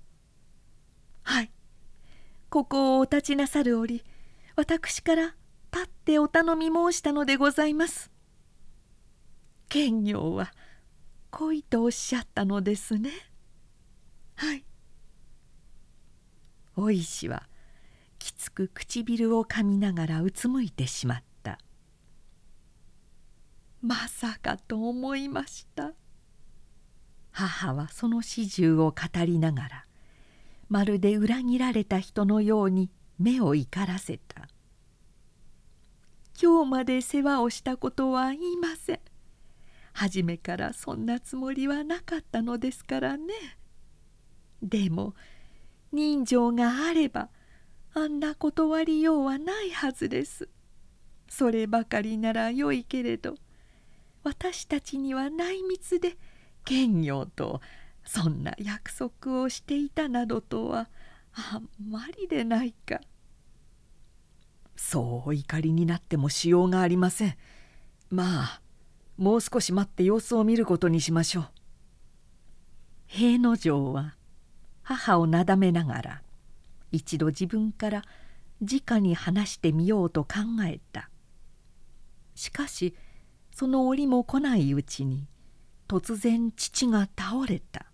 [1.22, 1.50] はい。
[2.50, 4.04] ここをお立ちなさる折
[4.54, 5.34] 私から
[5.76, 8.10] 立ってお頼み申したのでございます。
[9.68, 10.50] 剣業は
[11.30, 13.10] 恋とおっしゃったのですね。
[14.36, 14.64] はい。
[16.76, 17.46] お石は
[18.18, 21.58] きつく唇をかみながらうつむいてしまった。
[23.82, 25.92] まさかと思いました。
[27.32, 29.84] 母はその始終を語りながら
[30.70, 34.48] まるで裏切られた人のように目を怒らせた。
[36.40, 39.00] 今日まで世話をしたことは言いません。
[39.94, 43.32] 初めからそんなつもりはなかったのですからね。
[44.62, 45.14] でも
[45.92, 47.30] 人情があれば
[47.94, 50.48] あんな断りようはないはずです。
[51.28, 53.34] そればかりならよいけれど
[54.22, 56.16] 私たちには内密で
[56.64, 57.60] 剣業と
[58.04, 60.88] そんな約束をしていたなどとは
[61.32, 63.00] あんまりでないか。
[64.76, 67.36] そうお怒りになってもしようがありません。
[68.10, 68.60] まあ
[69.16, 71.48] もう少し待って様子を見ることにしましょう。
[73.06, 74.14] 平之丞は
[74.82, 76.22] 母をなだめながら
[76.92, 78.04] 一度自分から
[78.60, 81.10] 直に話してみようと考えた。
[82.34, 82.94] しかし
[83.52, 85.26] その折も来ないうちに
[85.88, 87.86] 突然父が倒れた。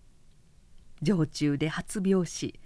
[1.03, 2.59] 城中で発病し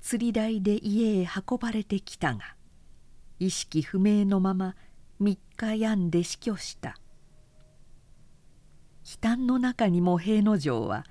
[0.00, 2.54] 釣り台で家へ運ばれてきたが
[3.38, 4.76] 意識不明のまま
[5.20, 6.96] 3日病んで死去した。
[9.04, 11.04] 悲嘆の中にも平之丞は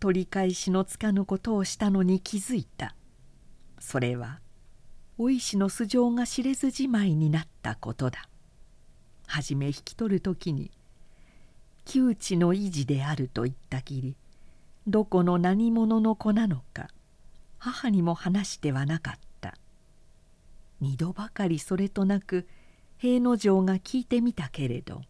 [0.00, 2.94] 取り返しのつかぬことをしたのに気づいた。
[3.78, 4.40] それは
[5.18, 8.28] お石の素性が知れずじまいになったことだ。
[9.26, 10.72] はじめ引き取る時に
[11.84, 14.16] 窮地の維持であると言ったきり
[14.86, 16.88] どこの何者の子なのか
[17.58, 19.29] 母にも話してはなかった。
[20.80, 22.46] 二度ばかりそれとなく
[22.98, 25.02] 平之丞が聞いてみたけれど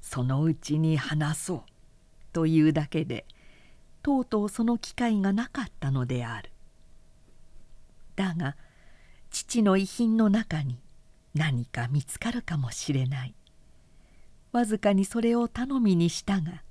[0.00, 1.62] そのうちに話そう
[2.32, 3.26] というだけで
[4.02, 6.50] とうとうその機会がなかったのである。
[8.14, 8.56] だが
[9.30, 10.78] 父の遺品の中に
[11.34, 13.34] 何か見つかるかもしれない。
[14.52, 16.62] わずかにそれを頼みにしたが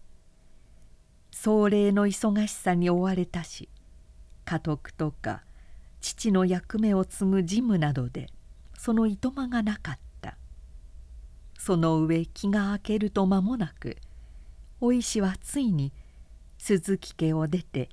[1.29, 3.69] 壮麗の忙しさに追われたし
[4.45, 5.43] 家督とか
[6.05, 8.29] 父の役目を継ぐ事務などで
[8.77, 10.37] そのいとまがなかった。
[11.57, 13.97] その上気が明けると間もなく
[14.79, 15.91] お石はついに
[16.59, 17.89] 鈴木家を出て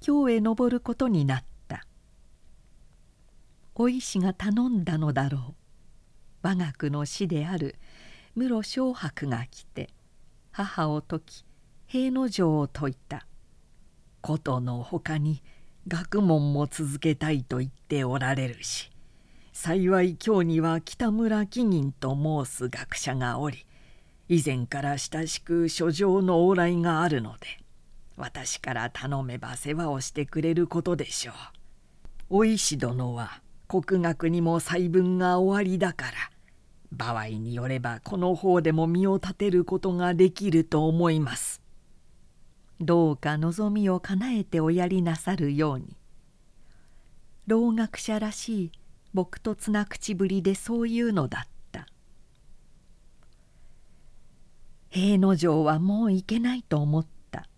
[0.00, 1.86] 京へ登ることになった。
[3.74, 5.54] お石が頼んだのだろう。
[6.42, 7.76] 我が句の師である
[8.34, 9.88] 室正伯が来て
[10.50, 11.44] 母を説き
[11.86, 13.26] 平之丞を説いた。
[14.20, 15.42] ことのほかに
[15.86, 18.90] 学問も続けたいと言っておられるし
[19.52, 23.66] 幸い今日には北村紀銀と申す学者がおり
[24.28, 27.46] 以前から親しく書状の往来があるので
[28.16, 31.34] 私から頼めば世話をしてくれることでしょう。
[32.30, 36.12] お石殿は国学にも細分が終わりだから
[36.92, 41.63] 場合によればこの方でも身を立てることができると思います。
[42.80, 45.96] どうか望みを叶えておやりなさるように。
[47.46, 48.72] 老学者らしい
[49.12, 51.86] 朴突な口ぶりでそういうのだった。
[54.88, 57.48] 平之丞はもういけないと思った。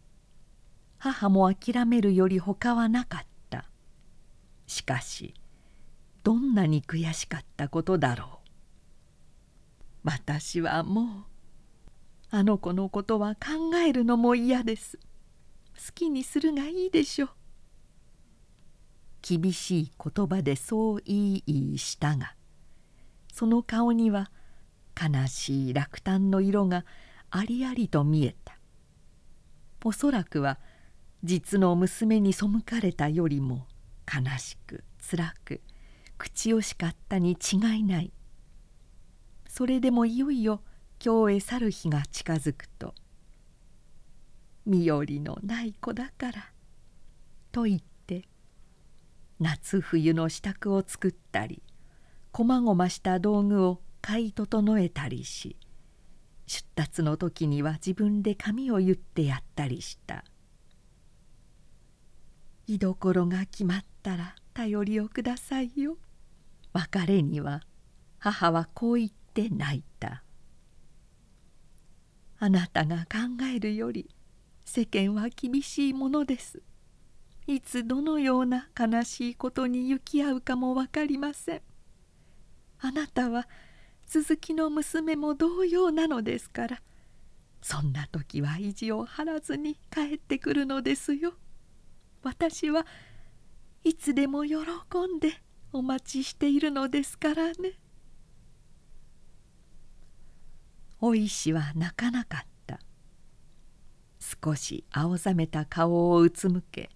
[0.98, 3.66] 母も諦めるよりほかはなかった。
[4.66, 5.34] しかし
[6.24, 8.48] どんなに悔しかったことだろう。
[10.02, 11.06] 私はもう
[12.30, 14.98] あの子のことは考えるのも嫌です。
[15.76, 17.30] 好きにするがいいでしょう。
[19.22, 22.36] 厳しい言葉でそう言い言いしたが
[23.32, 24.30] その顔には
[24.94, 26.84] 悲しい落胆の色が
[27.30, 28.56] ありありと見えた。
[29.84, 30.58] おそらくは
[31.22, 33.66] 実の娘に背かれたよりも
[34.06, 35.60] 悲しく辛く
[36.18, 38.12] 口惜しかったに違いない。
[39.48, 40.62] それでもいよいよ
[40.98, 42.94] 京へ去る日が近づくと
[44.66, 46.52] 「身寄りのない子だから」
[47.52, 48.28] と言って
[49.38, 51.62] 夏冬の支度を作ったり
[52.32, 55.56] こまごました道具を買い整えたりし
[56.46, 60.24] 出立の時には自分で髪を言ってやったりした。
[62.66, 65.98] 居所が決まったら頼りをくださいよ。
[66.72, 67.62] 別れには
[68.18, 70.22] 母はこう言って泣いた。
[72.38, 74.08] あなたが考えるより
[74.64, 76.62] 世間は厳しいものです。
[77.46, 81.62] いつどのような悲しいことに行き合うかも分かりません。
[82.80, 83.48] あなたは
[84.06, 86.82] 鈴木の娘も同様なのですから。
[87.62, 91.34] そんな時は意地を張らずに帰ってくるのですよ。
[92.22, 92.86] 私は
[93.84, 95.40] いつでも喜んで
[95.72, 97.78] お待ちしているのですからね。
[101.00, 102.80] お石は泣かなかった。
[104.18, 106.90] 少し青ざめた顔をうつむけ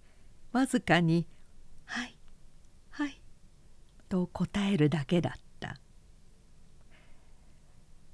[0.52, 1.26] わずかに
[1.84, 2.18] 「はい
[2.90, 3.20] はい」
[4.08, 5.80] と答えるだけだった。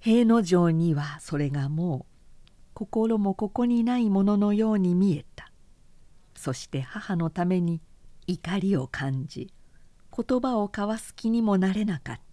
[0.01, 5.51] 平野城にはそれがもう心もここにないもののように見えた。
[6.35, 7.81] そして母のために
[8.27, 9.53] 怒りを感じ
[10.15, 12.26] 言葉を交わす気にもなれなかった。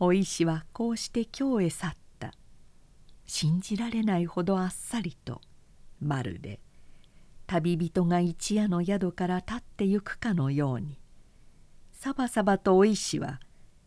[0.00, 2.32] お石はこうして京へ去った。
[3.26, 5.40] 信じられないほどあっさりと。
[6.00, 6.60] まるで。
[7.46, 10.98] 旅人が一夜の宿から立ってゆくかのように。
[11.92, 13.40] さばさばとお石は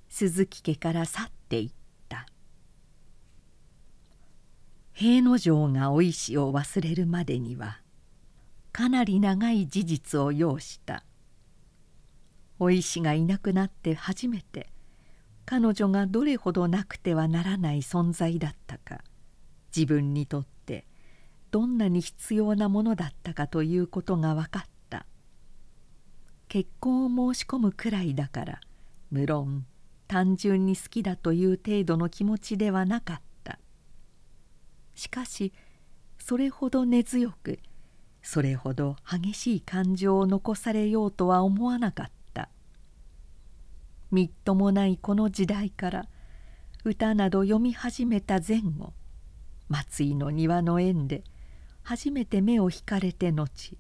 [0.10, 1.72] 鈴木家から去っていっ
[2.10, 2.26] た。
[4.92, 7.80] 平野城がお石を忘れるまでには
[8.74, 11.06] かなり長い事実を要した。
[12.60, 14.68] お石がいなくなって初めて
[15.46, 19.04] 彼女がどれほどなくてはならない存在だったか
[19.76, 20.86] 自分にとって
[21.52, 25.06] どんなに必要なものだったかということが分かった。
[26.48, 28.62] 結婚を申し込むくらいだから
[29.10, 29.66] 無論
[30.08, 33.60] 単純に好きだという程度の気持ちではなかった。
[34.96, 35.54] しかし
[36.20, 37.60] それほど根強く
[38.22, 42.21] それほど激しい感情を残されようとは思わなかった。
[44.12, 46.06] みっともないこの時代から
[46.84, 48.94] 歌など読み始めた前後
[49.70, 51.24] 松井の庭の縁で
[51.84, 53.78] 初めて目を引かれて後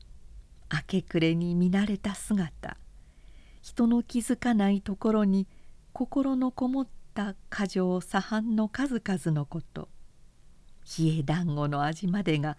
[0.71, 2.77] 明け暮れに見慣れた姿
[3.61, 5.47] 人の気づかないところに
[5.91, 9.89] 心のこもった過剰左半の数々のこと
[10.97, 12.57] 冷え団子の味までが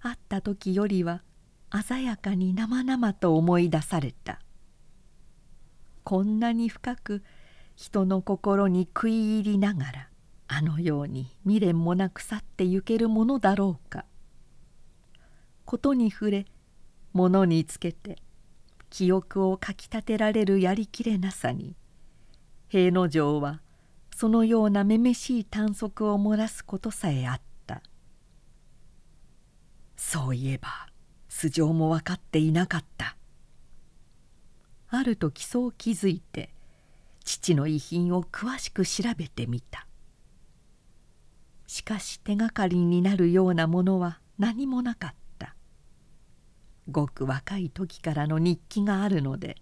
[0.00, 1.22] 会った時よりは
[1.86, 4.40] 鮮やかに生々と思い出された。
[6.04, 7.22] こんなに深く
[7.76, 10.08] 人の心に食い入りながら
[10.48, 14.04] あのように未練もなく去ってゆけるものだろうか。
[15.64, 16.46] ことに触れ
[17.12, 18.18] 物につけて
[18.90, 21.76] 記憶をかきたてられるやりきれなさに
[22.68, 23.62] 平野城は
[24.14, 27.82] そのようなめめしい短足を漏らすことさえあった。
[29.96, 30.68] そういえば
[31.28, 33.16] 素性も分かっていなかった。
[34.94, 36.50] ある時そう気づいて
[37.24, 39.86] 父の遺品を詳しく調べてみた。
[41.66, 45.56] しかし手がかりになるようなものは何もなかった。
[46.90, 49.56] ごく若い時からの日記があるので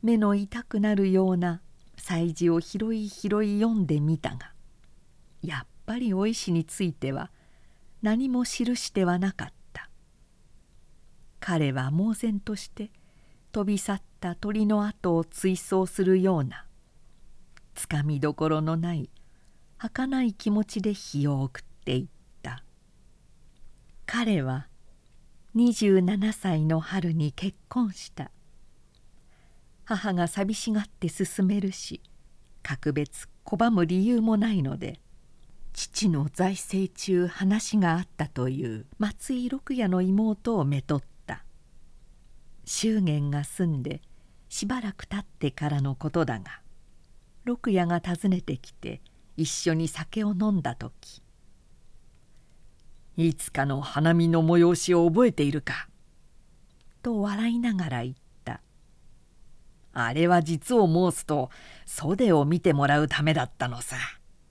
[0.00, 1.60] 目の痛くなるような
[1.96, 4.52] 祭事を拾い拾い読んでみたが
[5.42, 7.32] やっぱりお石については
[8.00, 9.90] 何も記してはなかった。
[11.40, 12.92] 彼は猛然として
[13.56, 16.66] 飛び去った鳥の後を追走するような
[17.74, 19.08] つかみどころのない
[19.78, 22.06] 儚い気持ちで日を送っていっ
[22.42, 22.62] た。
[24.04, 24.66] 彼は
[25.54, 28.30] 27歳の春に結婚した。
[29.86, 32.02] 母が寂しがって進めるし
[32.62, 35.00] 格別拒む理由もないので
[35.72, 41.15] 父の財政中話があったという松井六夜の妹をめとった。
[42.66, 44.02] 祝言が済んで
[44.48, 46.60] しばらく経ってからのことだが
[47.44, 49.00] 六夜が訪ねてきて
[49.36, 51.22] 一緒に酒を飲んだ時
[53.16, 55.88] いつかの花見の催しを覚えているか?」
[57.02, 58.14] と笑いながら言っ
[58.44, 58.60] た
[59.94, 61.50] 「あれは実を申すと
[61.86, 63.96] 袖を見てもらうためだったのさ。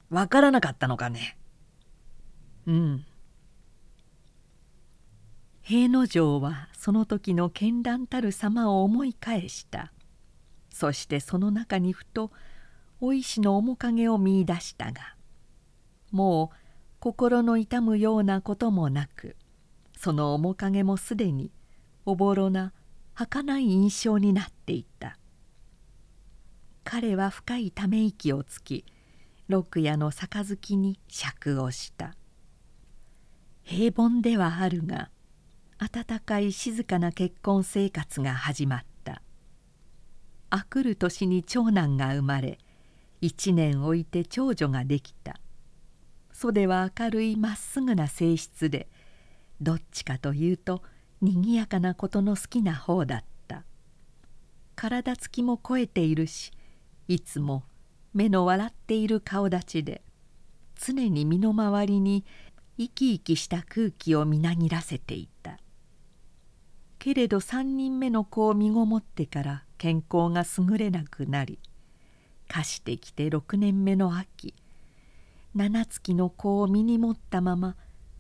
[0.09, 1.38] わからなかったのかね」
[2.66, 3.05] うん。
[5.68, 9.91] 平野城はその時の絢爛たる様を思い返した。
[10.70, 12.30] そしてその中にふと
[13.01, 15.16] お石の面影を見いだしたが
[16.11, 16.55] もう
[16.99, 19.36] 心の痛むようなこともなく
[19.97, 21.49] その面影もすでに
[22.05, 22.72] おぼろな
[23.16, 25.18] 儚い印象になっていた。
[26.84, 28.86] 彼は深いため息をつき
[29.47, 32.13] 六夜の杯に酌をした。
[33.63, 35.09] 平凡ではあるが
[35.78, 39.21] 温かい静かな結婚生活が始まった。
[40.49, 42.59] あくる年に長男が生まれ
[43.19, 45.39] 一年置いて長女ができた。
[46.32, 48.88] 袖は明るいまっすぐな性質で
[49.59, 50.82] どっちかというと
[51.21, 53.63] にぎやかなことの好きな方だった。
[54.76, 56.51] 体つきも肥えているし
[57.09, 57.63] いつも
[58.13, 60.01] 目の笑っている顔立ちで
[60.76, 62.26] 常に身の回りに
[62.78, 65.59] 生き生きした空気をみなぎらせていた。
[67.05, 71.59] けれど3人目の子を身ごもってから健康が優れなくなり
[72.47, 74.55] 化してきて6年目の秋。
[75.53, 77.75] 七月の子を身に持ったまま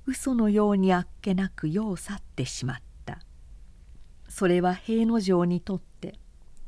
[0.05, 2.77] 嘘のようにあっけなく世を去ってしまっ
[3.07, 3.21] た。
[4.29, 6.19] それは平野城にとって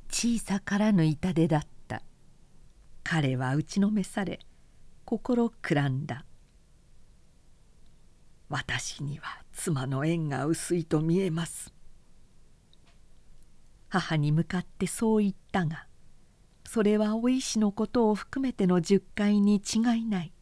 [0.09, 2.01] 小さからぬ痛手だった。
[3.03, 4.39] 彼は打ちのめされ
[5.05, 6.25] 心くらんだ。
[8.49, 11.76] 私には妻の縁が薄いと見えます。
[13.89, 15.87] 母に向かってそう言ったが
[16.67, 20.33] それはお石のことを含めての十回に違いない。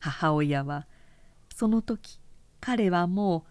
[0.00, 0.88] 母親は
[1.54, 2.20] その時
[2.60, 3.44] 彼はも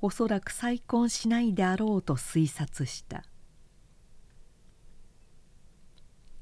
[0.00, 3.24] うおそらく再婚しないであろうと推察した。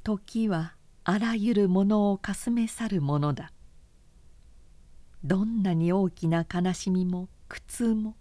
[0.04, 3.52] 時はあらゆるものをかすめ去るものだ。
[5.24, 8.16] どんなに大きな悲しみも苦痛も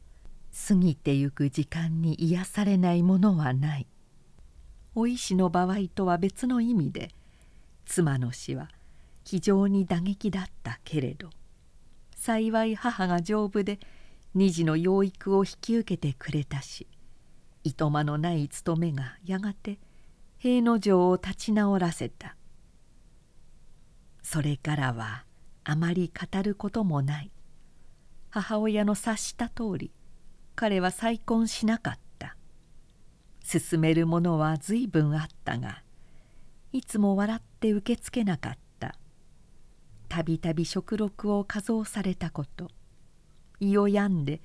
[0.54, 3.88] 過ぎてゆく時間に癒されないものはない。
[4.93, 7.12] お石の場合とは別の意味で
[7.86, 8.70] 妻の死は
[9.24, 11.30] 非常に打撃だったけれど
[12.16, 13.80] 幸い母が丈夫で
[14.34, 16.88] 二児の養育を引き受けてくれたし
[17.64, 19.80] いとまのない務めがやがて
[20.38, 22.36] 平野城を立ち直らせた。
[24.24, 25.24] それからは
[25.64, 27.32] あまり語ることもない。
[28.30, 29.91] 母親の察した通り
[30.56, 32.36] 彼は再婚しなかった。
[33.41, 35.84] 勧めるものは随分あったが
[36.72, 38.95] いつも笑って受け付けなかった。
[40.08, 42.70] たびたび食録を加増されたこと
[43.62, 44.41] 胃を病んで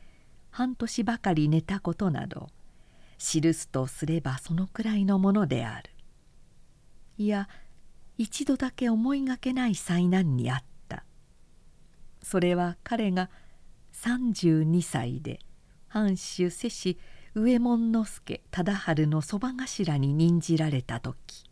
[0.50, 2.48] 半年ばかり寝たことなど
[3.18, 5.90] 記すとすればそのくらいのものである。
[7.18, 7.48] いや
[8.18, 11.04] 一度だけ思いがけない災難にあった。
[12.22, 13.30] それは彼が
[13.92, 15.40] 32歳で
[15.96, 16.98] 藩主瀬氏
[17.32, 21.44] 上門之助忠治のそば頭に任じられた時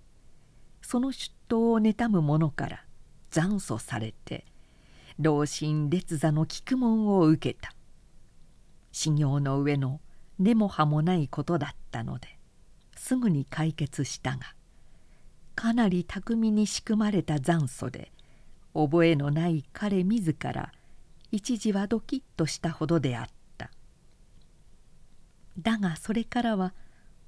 [0.83, 2.85] その出頭を妬む者から
[3.31, 4.45] 残訴されて
[5.19, 7.73] 老臣列座の菊門を受けた。
[8.93, 10.03] 修行の上の
[10.39, 12.29] 根も葉もないことだったので
[12.97, 14.55] すぐに解決したが
[15.55, 18.13] かなり巧みに仕組まれた残訴で
[18.75, 20.71] 覚えのない彼自ら
[21.33, 23.44] 一時はドキッとしたほどであった。
[25.59, 26.75] だがそれからは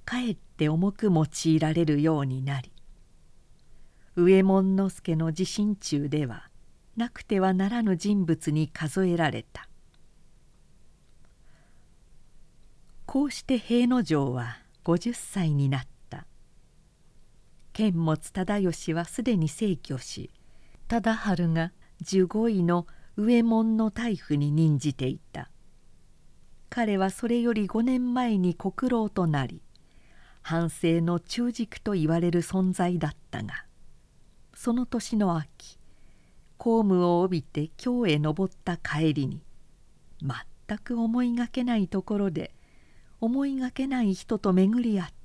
[0.04, 2.72] かえって重く用いられるようになり
[4.16, 6.48] 上門之助の自身中では
[6.96, 9.68] なくてはならぬ人物に数えられた。
[13.04, 16.26] こうして平野城は50歳になった。
[17.74, 20.30] 剣持忠義はすでに逝去し
[20.88, 21.72] 忠治が
[22.02, 25.50] 15位の上門の大夫に任じていた。
[26.68, 29.60] 彼はそれより5年前に国老となり
[30.42, 33.64] 反政の中軸と言われる存在だったが
[34.54, 35.78] その年の秋
[36.58, 39.42] 公務を帯びて京へ登った帰りに
[40.22, 42.52] 全く思いがけないところで
[43.20, 45.16] 思いがけない人と巡り合った。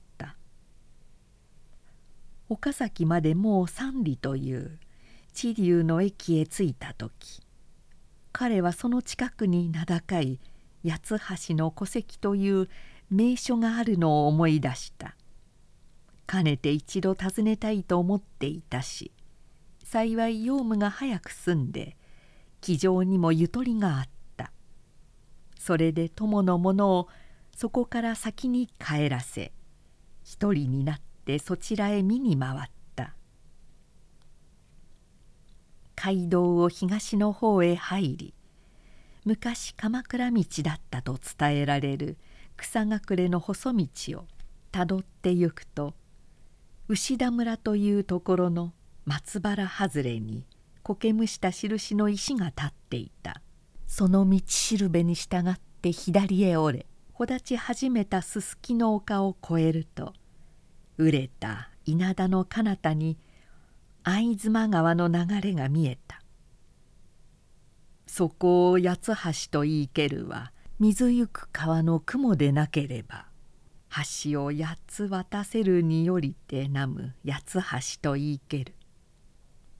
[2.52, 4.78] 岡崎までもう三里という
[5.34, 7.42] 知立の駅へ着いた時
[8.34, 10.38] 彼はその近くに名高い
[10.84, 12.69] 八橋の戸籍という
[13.09, 15.15] 名所があるのを思い出した。
[16.25, 19.11] かねて一度訪ねたいと思っていたし
[19.84, 21.97] 幸い用務が早く済んで
[22.61, 24.05] 気丈にもゆとりがあっ
[24.38, 24.51] た。
[25.59, 27.09] それで友の者を
[27.55, 29.51] そこから先に帰らせ
[30.23, 32.59] 一人になってそちらへ見に回っ
[32.95, 33.13] た。
[35.95, 38.34] 街道を東の方へ入り
[39.26, 42.17] 昔鎌倉道だったと伝えられる
[42.57, 43.88] 草隠れの細道
[44.19, 44.26] を
[44.72, 45.93] たどってゆくと
[46.88, 48.74] 牛田村というところの
[49.05, 50.45] 松原外れに
[50.84, 53.41] 苔むした印の石が立っていた。
[53.91, 60.13] その道しるべに従って左へ折れ穂立ち始めたすすきの丘を越えると
[60.97, 63.17] 熟れた稲田の彼方に
[64.01, 66.20] 会津間川の流れが見えた。
[68.14, 73.28] そこを八橋と言いけるは水ゆく川の雲でなければ
[74.22, 77.62] 橋を八つ渡せるによりてなむ八橋
[78.01, 78.76] と言いける。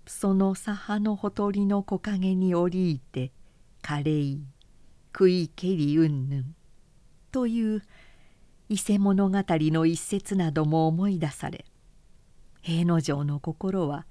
[0.08, 3.34] その左派のほとりの木陰に降りいて
[3.82, 4.40] 華麗
[5.12, 6.56] 食いけりうんぬん
[7.34, 7.84] という
[8.70, 11.66] 伊勢物語の一節なども思い出され
[12.62, 14.06] 平野城の心は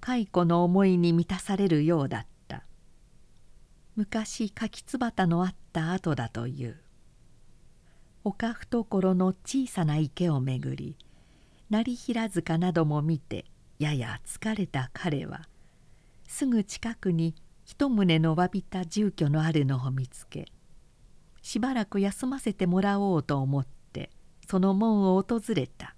[0.00, 2.31] 蚕の思いに満たされるようだった。
[3.94, 6.82] 昔柿椿のあった後だという。
[8.24, 10.96] 丘懐の小さな池をめぐり
[11.70, 13.44] 成平塚なども見て
[13.80, 15.48] やや疲れた彼は
[16.28, 17.34] すぐ近くに
[17.64, 20.46] 一棟のわびた住居のあるのを見つけ
[21.42, 24.10] しばらく休ませてもらおうと思って
[24.48, 25.96] その門を訪れた。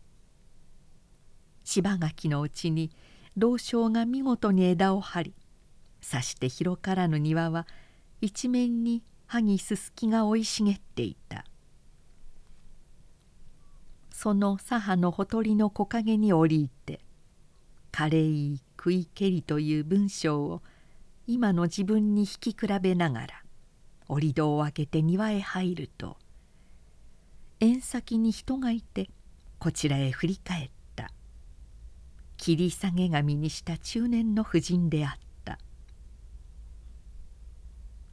[1.65, 2.91] 柴垣のうちに
[3.37, 5.35] 老将が見事に枝を張り
[6.01, 7.67] さして広からぬ庭は
[8.21, 11.45] 一面に萩すすきが生い茂っていた。
[14.11, 17.01] その左派のほとりの木陰に降り入って
[17.93, 20.63] 「華麗食いけり」という文章を
[21.27, 23.45] 今の自分に引き比べながら
[24.09, 26.17] 折り戸を開けて庭へ入ると
[27.61, 29.11] 縁先に人がいて
[29.59, 30.75] こちらへ振り返った。
[32.37, 35.24] 切り下げ髪にした中年の婦人であった。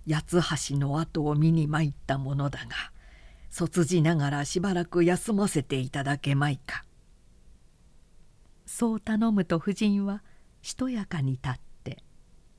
[0.07, 2.91] 八橋の後を見に参ったものだが
[3.49, 6.85] 卒じながらしばらく休ませていただけまいか」
[8.65, 10.23] そう頼むと夫人は
[10.61, 12.03] しとやかに立って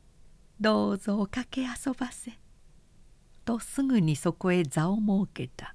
[0.60, 2.38] 「どうぞおかけ遊ばせ」
[3.44, 5.74] とすぐにそこへ座を設けた。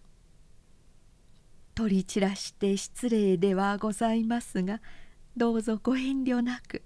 [1.76, 4.82] 取り散らして失礼ではございますが
[5.36, 6.82] どうぞご遠慮なく。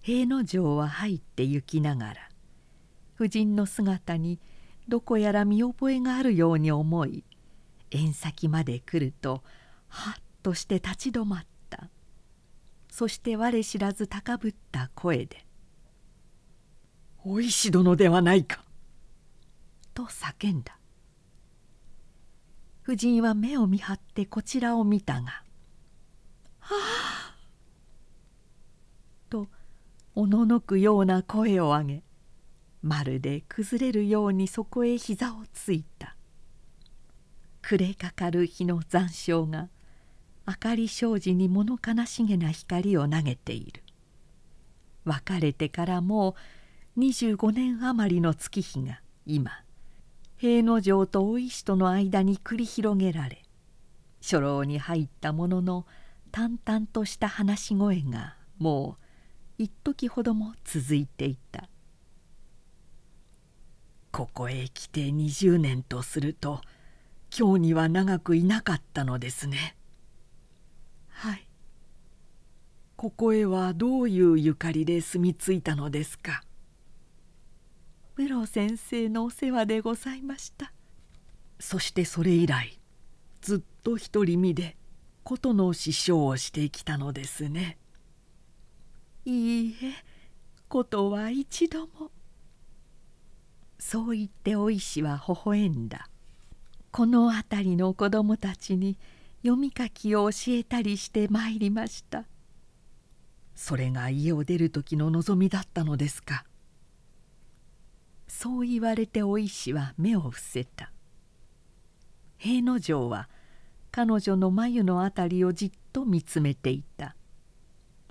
[0.00, 2.28] 平野城は入って行きながら
[3.16, 4.38] 夫人の姿に
[4.88, 7.24] 「どこやら見覚えがあるように思い
[7.90, 9.42] 縁先まで来ると
[9.88, 11.88] はっとして立ち止まった
[12.88, 15.44] そして我知らず高ぶった声で
[17.24, 18.64] 「お石殿ではないか!」
[19.92, 20.78] と叫んだ
[22.84, 25.42] 夫人は目を見張ってこちらを見たが
[26.60, 27.36] 「はあ!」
[29.28, 29.48] と
[30.14, 32.02] おののくような声を上げ
[32.86, 36.14] まるで崩れるようにそこへ膝をついた。
[37.60, 39.68] 暮れかかる日の残照が
[40.46, 43.82] 明かり障子に物悲しげな光を投げている。
[45.04, 46.36] 別れてからも
[46.96, 49.50] う25年余りの月日が今
[50.36, 53.42] 平野城と大石との間に繰り広げられ
[54.20, 55.86] 初老に入ったものの
[56.32, 58.96] 淡々とした話し声がも
[59.58, 61.68] う一時ほども続いていた。
[64.16, 66.62] ここへ来て20年とすると
[67.38, 69.76] 今日には長くいなかったのですね。
[71.10, 71.46] はい。
[72.96, 76.44] ここへはどういうゆかりで住み着いたのですか？
[78.16, 80.72] 室先生のお世話でございました。
[81.60, 82.80] そしてそれ以来
[83.42, 84.78] ずっと独り身で
[85.24, 87.76] 琴の師匠をしてきたのですね。
[89.26, 89.92] いいえ
[90.70, 92.10] 琴は一度も
[93.78, 96.08] そう言ってお石は微笑んだ。
[96.90, 98.96] この辺りの子供たちに
[99.42, 102.24] 読み書きを教えたりしてまいりました。
[103.54, 106.44] それが家を出る時の望みだったのですか。
[108.28, 110.92] そう言われてお石は目を伏せた。
[112.38, 113.28] 平野城は
[113.90, 117.16] 彼女の眉のあたりをじっと見つめていた。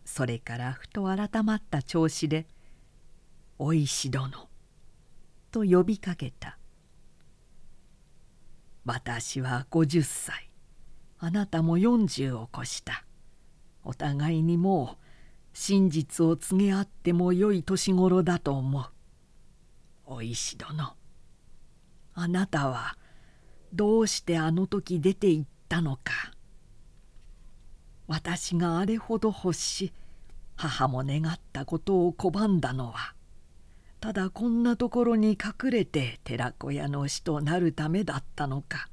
[0.03, 2.47] それからふと改まった調子で
[3.57, 4.29] 「お石殿
[5.55, 6.59] と呼びかけた
[8.83, 10.51] 「私は50歳。
[11.17, 13.05] あなたも40を越した。
[13.81, 15.05] お互いにもう
[15.53, 18.85] 真実を告げ合ってもよい年頃だと思う。
[20.05, 20.97] お石殿
[22.15, 22.97] あなたは
[23.71, 26.33] どうしてあの時出て行ったのか。
[28.07, 29.93] 私があれほど欲し
[30.57, 33.14] 母も願ったことを拒んだのは。
[34.05, 38.87] ただこんなところに隠れて寺子屋の死となるためだったのか。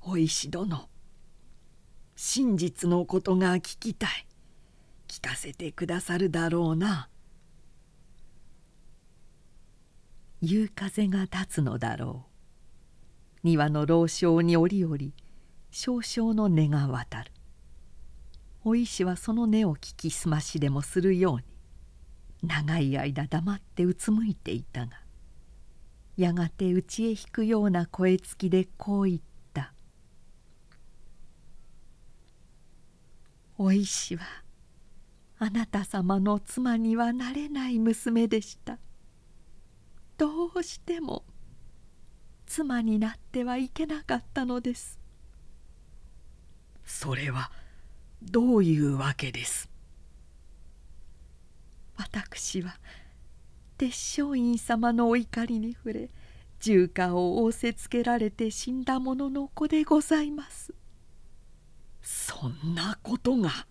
[0.00, 0.88] お石殿
[2.14, 4.28] 真実のことが聞きたい。
[5.08, 7.08] 聞かせてくださるだろうな。
[10.40, 13.40] 夕風が立つのだろう。
[13.42, 14.96] 庭の老少に折々
[15.72, 17.32] 少々の音が渡る。
[18.62, 21.55] お石はその音を聞きすましでもするように。
[22.42, 25.00] 長い間黙ってうつむいていたが
[26.16, 29.20] やがて内へ引くような声つきでこう言っ
[29.52, 29.72] た
[33.58, 34.24] 「お石は
[35.38, 38.78] あなた様の妻にはなれない娘でした」
[40.18, 41.24] どうしても
[42.46, 44.98] 妻になってはいけなかったのです。
[46.84, 47.50] それは
[48.22, 49.68] どういうわけです？
[51.96, 52.78] 私は
[53.78, 56.10] 鉄松院様のお怒りに触れ
[56.60, 60.72] 重火を仰せつけられて死んだ者の子でございます。
[62.02, 63.66] そんなことが。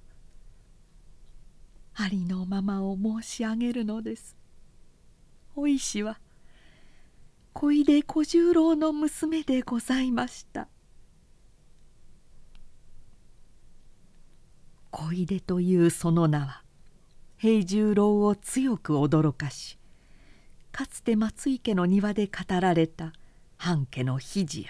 [1.98, 4.36] ありのままを申し上げるのです。
[5.56, 6.20] お石は
[7.54, 10.68] 小出小十郎の娘でございました。
[14.92, 16.65] 小出というその名は
[17.38, 19.78] 平十郎を強く驚かし
[20.72, 23.14] かつて松井家の庭で語られた
[23.58, 24.70] 半家の秘事や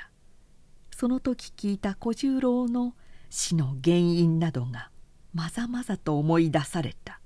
[0.95, 2.93] その時聞いた小十郎の
[3.30, 4.89] 死の原因などが
[5.34, 7.20] まざまざと思い出された。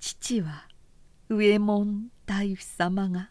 [0.00, 0.66] 父は
[1.28, 3.30] 上門大夫様が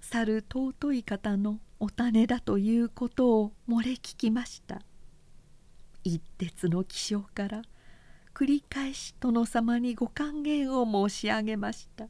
[0.00, 4.80] 去る尊い方のお種だということを漏れ聞きました。
[6.04, 7.62] 一徹の気象から
[8.38, 12.06] 繰り返し殿様にご還元を申し上げました。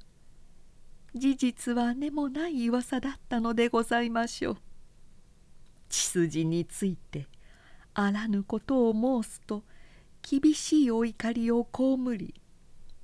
[1.15, 4.57] 事実は根もない噂だったのでございましょう。
[5.89, 7.29] 血筋について
[7.95, 9.63] あらぬことを申すと
[10.21, 12.35] 厳しいお怒りを被り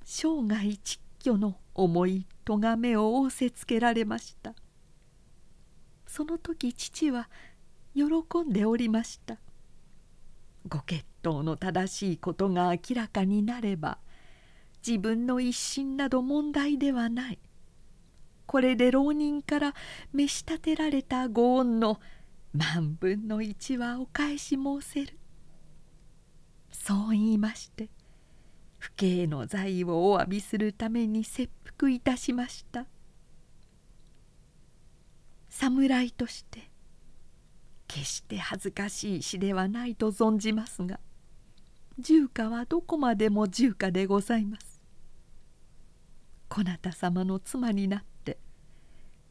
[0.03, 4.53] 生涯窒居の重い咎めを仰せつけられました。
[6.05, 7.27] その時父は
[7.95, 8.03] 喜
[8.47, 9.39] んでおりました。
[10.67, 13.99] ご決闘の正しいことが明らかになれば
[14.85, 17.39] 自分の一心など問題ではない。
[18.45, 19.73] これで浪人から
[20.13, 21.99] 召し立てられたご恩の
[22.53, 25.17] 万分の一はお返し申せる。
[26.71, 27.89] そう言いまして
[28.79, 31.49] 父兄の財をお詫びするために切
[31.79, 32.85] 腹いたしました。
[35.49, 36.69] 侍として
[37.87, 40.99] 決して恥ずかしい死ではないと存じますが
[41.97, 44.81] 重家はどこまでも重家でございます。
[46.49, 48.37] こなた様の妻になって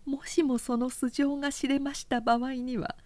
[0.04, 2.96] もしもその素性が知れました場合には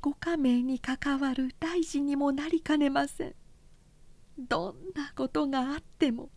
[0.00, 3.34] ご家名に関わる大事にもなりかねません。
[4.38, 6.28] どんなことがあっても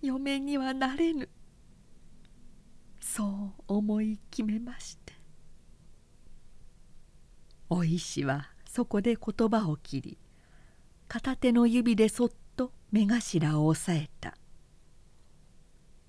[0.00, 1.28] 嫁にはなれぬ。
[3.00, 5.03] そう思い決めまして
[7.70, 10.18] お石はそこで言葉を切り
[11.08, 14.36] 片手の指でそっと目頭を押さえた。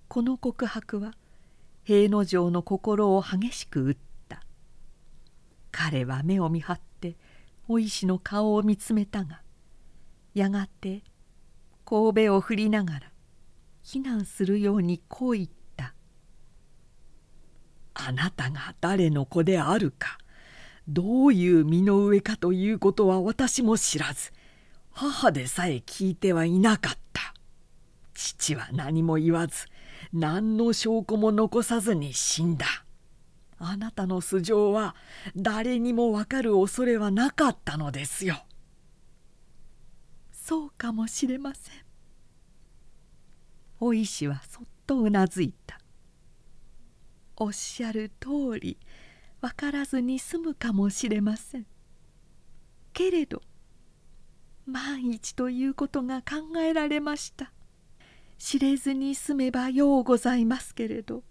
[0.08, 1.14] この告白は
[1.84, 3.98] 平之丞の心を激しく打っ
[4.30, 4.44] た。
[5.72, 7.18] 彼は目を見張って
[7.68, 9.42] お石の顔を見つめたが
[10.34, 11.04] やがて
[11.84, 13.12] 神戸を振りながら
[13.84, 15.94] 避難するようにこう言った
[17.94, 20.18] 「あなたが誰の子であるか
[20.88, 24.32] どういう身の上かということは私も知らず
[24.92, 27.34] 母でさえ聞いてはいなかった。
[28.14, 29.68] 父は何も言わず
[30.14, 32.66] 何の証拠も残さずに死んだ。
[33.58, 34.96] あなたの素性は
[35.36, 38.46] 誰にもわかる恐れはなかったのですよ」。
[40.32, 41.76] そうかもしれません。
[43.80, 45.80] お石はそっとうなずいた。
[47.38, 48.78] おっしゃる通り
[49.46, 51.68] 分からずに済むかもしれません。
[52.94, 53.44] けれど
[54.66, 57.52] 万一ということが考えられました。
[58.40, 61.24] 知れずに済めばようございますけれど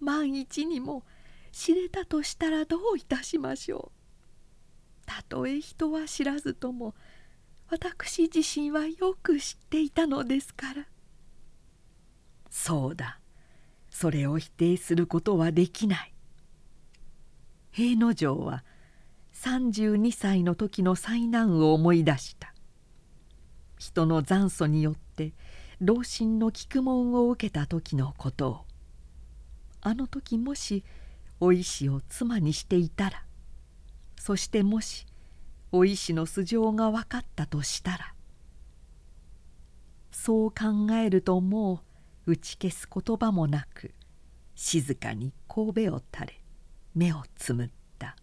[0.00, 1.04] 万一にも
[1.52, 5.06] 知れたとしたらどういたしましょう。
[5.06, 6.96] たとえ人は知らずとも
[7.68, 10.88] 私自身はよく知っていたのですから。
[12.50, 13.20] そうだ。
[13.88, 16.12] それを否定することはできない。
[17.70, 18.64] 平之丞は
[19.34, 22.54] 32歳の時の災難を思い出した。
[23.78, 25.32] 人の残祖によって
[25.80, 28.64] 老臣の菊門を受けた時のことを。
[29.82, 30.84] あの時もし
[31.40, 33.24] お石を妻にしていたら
[34.18, 35.06] そしてもし
[35.72, 38.14] お石の素性が分かったとしたら
[40.10, 41.82] そう考えるとも
[42.26, 43.94] う打ち消す言葉もなく
[44.54, 46.39] 静かに神戸を垂れ
[46.94, 48.16] 目をつむった。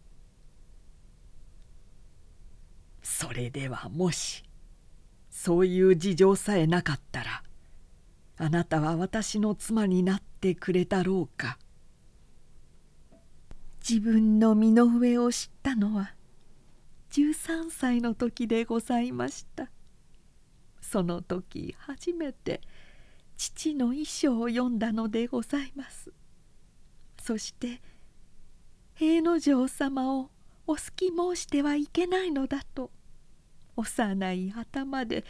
[3.02, 4.44] それではもし
[5.30, 7.44] そういう事情さえなかったら
[8.38, 11.58] あなたは私の妻になってくれたろうか。
[13.88, 16.14] 自分の身の上を知ったのは
[17.12, 19.70] 13歳の時でございました。
[20.82, 22.62] その時初めて
[23.38, 26.12] 父の遺書を読んだのでございます。
[27.22, 27.82] そして
[29.00, 30.32] 平之丞様を
[30.66, 32.90] お好き申してはいけないのだと。
[33.76, 35.24] 幼い頭で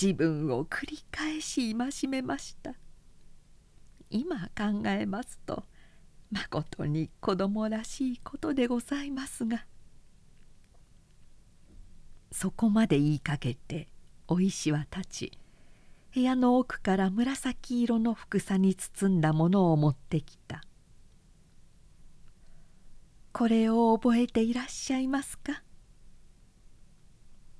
[0.00, 2.74] 自分を繰り返し戒めました。
[4.08, 5.64] 今考えますと
[6.30, 9.66] まことに子供らしいことでございますが
[12.30, 13.88] そこまで言いかけて
[14.28, 15.38] お石は立ち
[16.14, 20.62] 部屋の奥から紫色のふさに包んだものを持ってきた
[23.32, 25.62] 「これを覚えていらっしゃいますか?」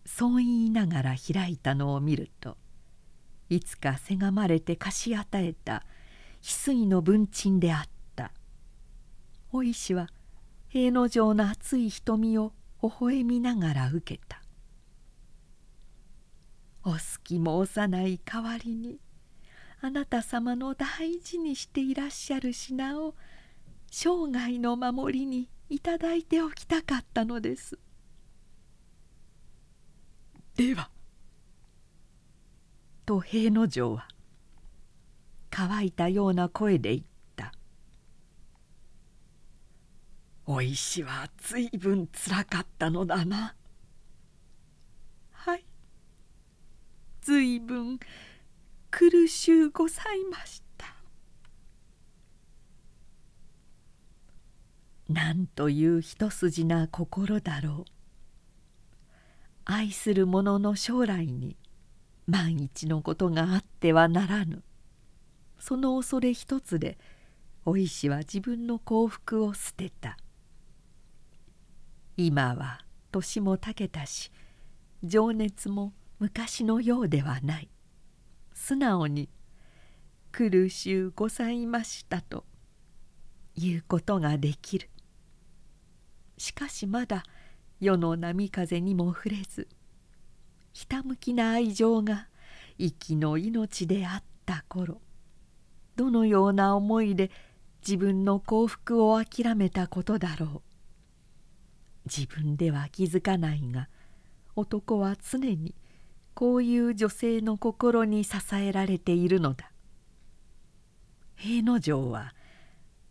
[0.05, 2.59] そう言いながら開いたのを見ると
[3.49, 5.85] いつかせがまれて貸し与えた
[6.43, 8.33] 翡翠の文鎮であった
[9.51, 10.09] お石は
[10.69, 12.53] 平之丞の熱い瞳を
[12.83, 14.43] 微笑みながら受けた
[16.83, 18.99] お好き申さない代わりに
[19.81, 23.15] あなた様の大事にしていらっしゃる品を
[23.91, 27.79] 生涯の守りにいただいておきたかったのです。
[30.57, 30.91] では」
[33.07, 34.09] と平之丞は
[35.51, 37.07] 乾いたような声で言っ
[37.37, 37.53] た
[40.47, 43.57] 「お石はずいぶんつらかったのだな」。
[45.33, 45.65] はい
[47.23, 47.99] ずいぶん
[48.91, 50.62] 苦しゅうございました
[55.13, 57.93] なんという一筋な心だろう。
[59.67, 61.57] 愛する者の将来に
[62.27, 64.63] 万一のことがあってはならぬ。
[65.59, 66.99] その恐れ一つで
[67.67, 70.17] お石は自分の幸福を捨てた。
[72.17, 74.33] 今は年もたけたし
[75.05, 77.69] 情熱も昔のようではない。
[78.55, 79.29] 素直に
[80.33, 82.47] 「苦しゅうございました」と
[83.55, 84.89] 言うことができる。
[86.43, 87.23] しかしまだ
[87.79, 89.69] 世の波風にも触れず
[90.73, 92.27] ひたむきな愛情が
[92.79, 95.01] 息の命であった頃
[95.95, 97.31] どのような思いで
[97.81, 100.63] 自分の幸福を諦めたことだろう。
[102.07, 103.89] 自分では気づかないが
[104.57, 105.77] 男は常に
[106.35, 109.71] こういう女性の心に支えられているのだ。
[111.37, 112.35] 平之丞は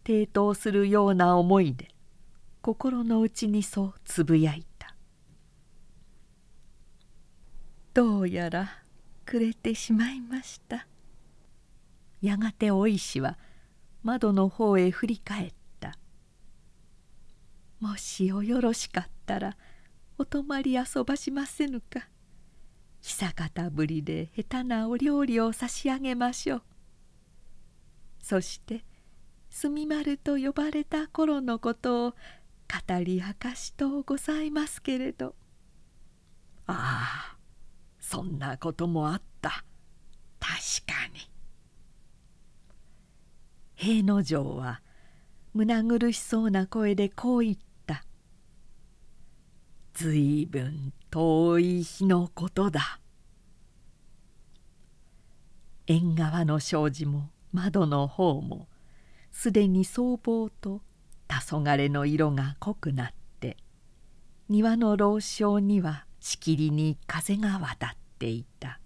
[0.03, 1.95] 抵当するような思いで
[2.62, 4.95] 心の内にそうつぶやいた。
[7.93, 8.70] どうやら
[9.26, 10.88] 暮れてしまいました。
[12.22, 13.39] やがてお石は
[14.03, 15.97] 窓の方へ振り返った
[17.82, 19.57] 「もしおよろしかったら
[20.20, 22.07] お泊まり遊ばしませぬか。
[23.01, 26.64] 久方ぶりで下手なお料理を差し上げましょう」
[28.22, 28.86] そして
[29.49, 32.16] 「住丸」と呼ばれた頃のことを
[32.72, 35.36] 語り明かしとうございますけれど。
[36.67, 37.38] ああ
[37.99, 39.65] そんなこともあった。
[40.39, 40.55] 確
[40.88, 41.30] かに。
[43.76, 44.82] 平之丞は
[45.53, 48.05] 胸苦しそうな声でこう言った
[49.93, 53.01] 「ずいぶん遠い日のことだ」
[55.88, 58.69] 縁側の障子も窓の方も
[59.32, 60.82] すでに僧帽と
[61.39, 63.55] 黄昏の色が濃くなって
[64.49, 68.80] 庭の老床にはしきりに風が渡っていた。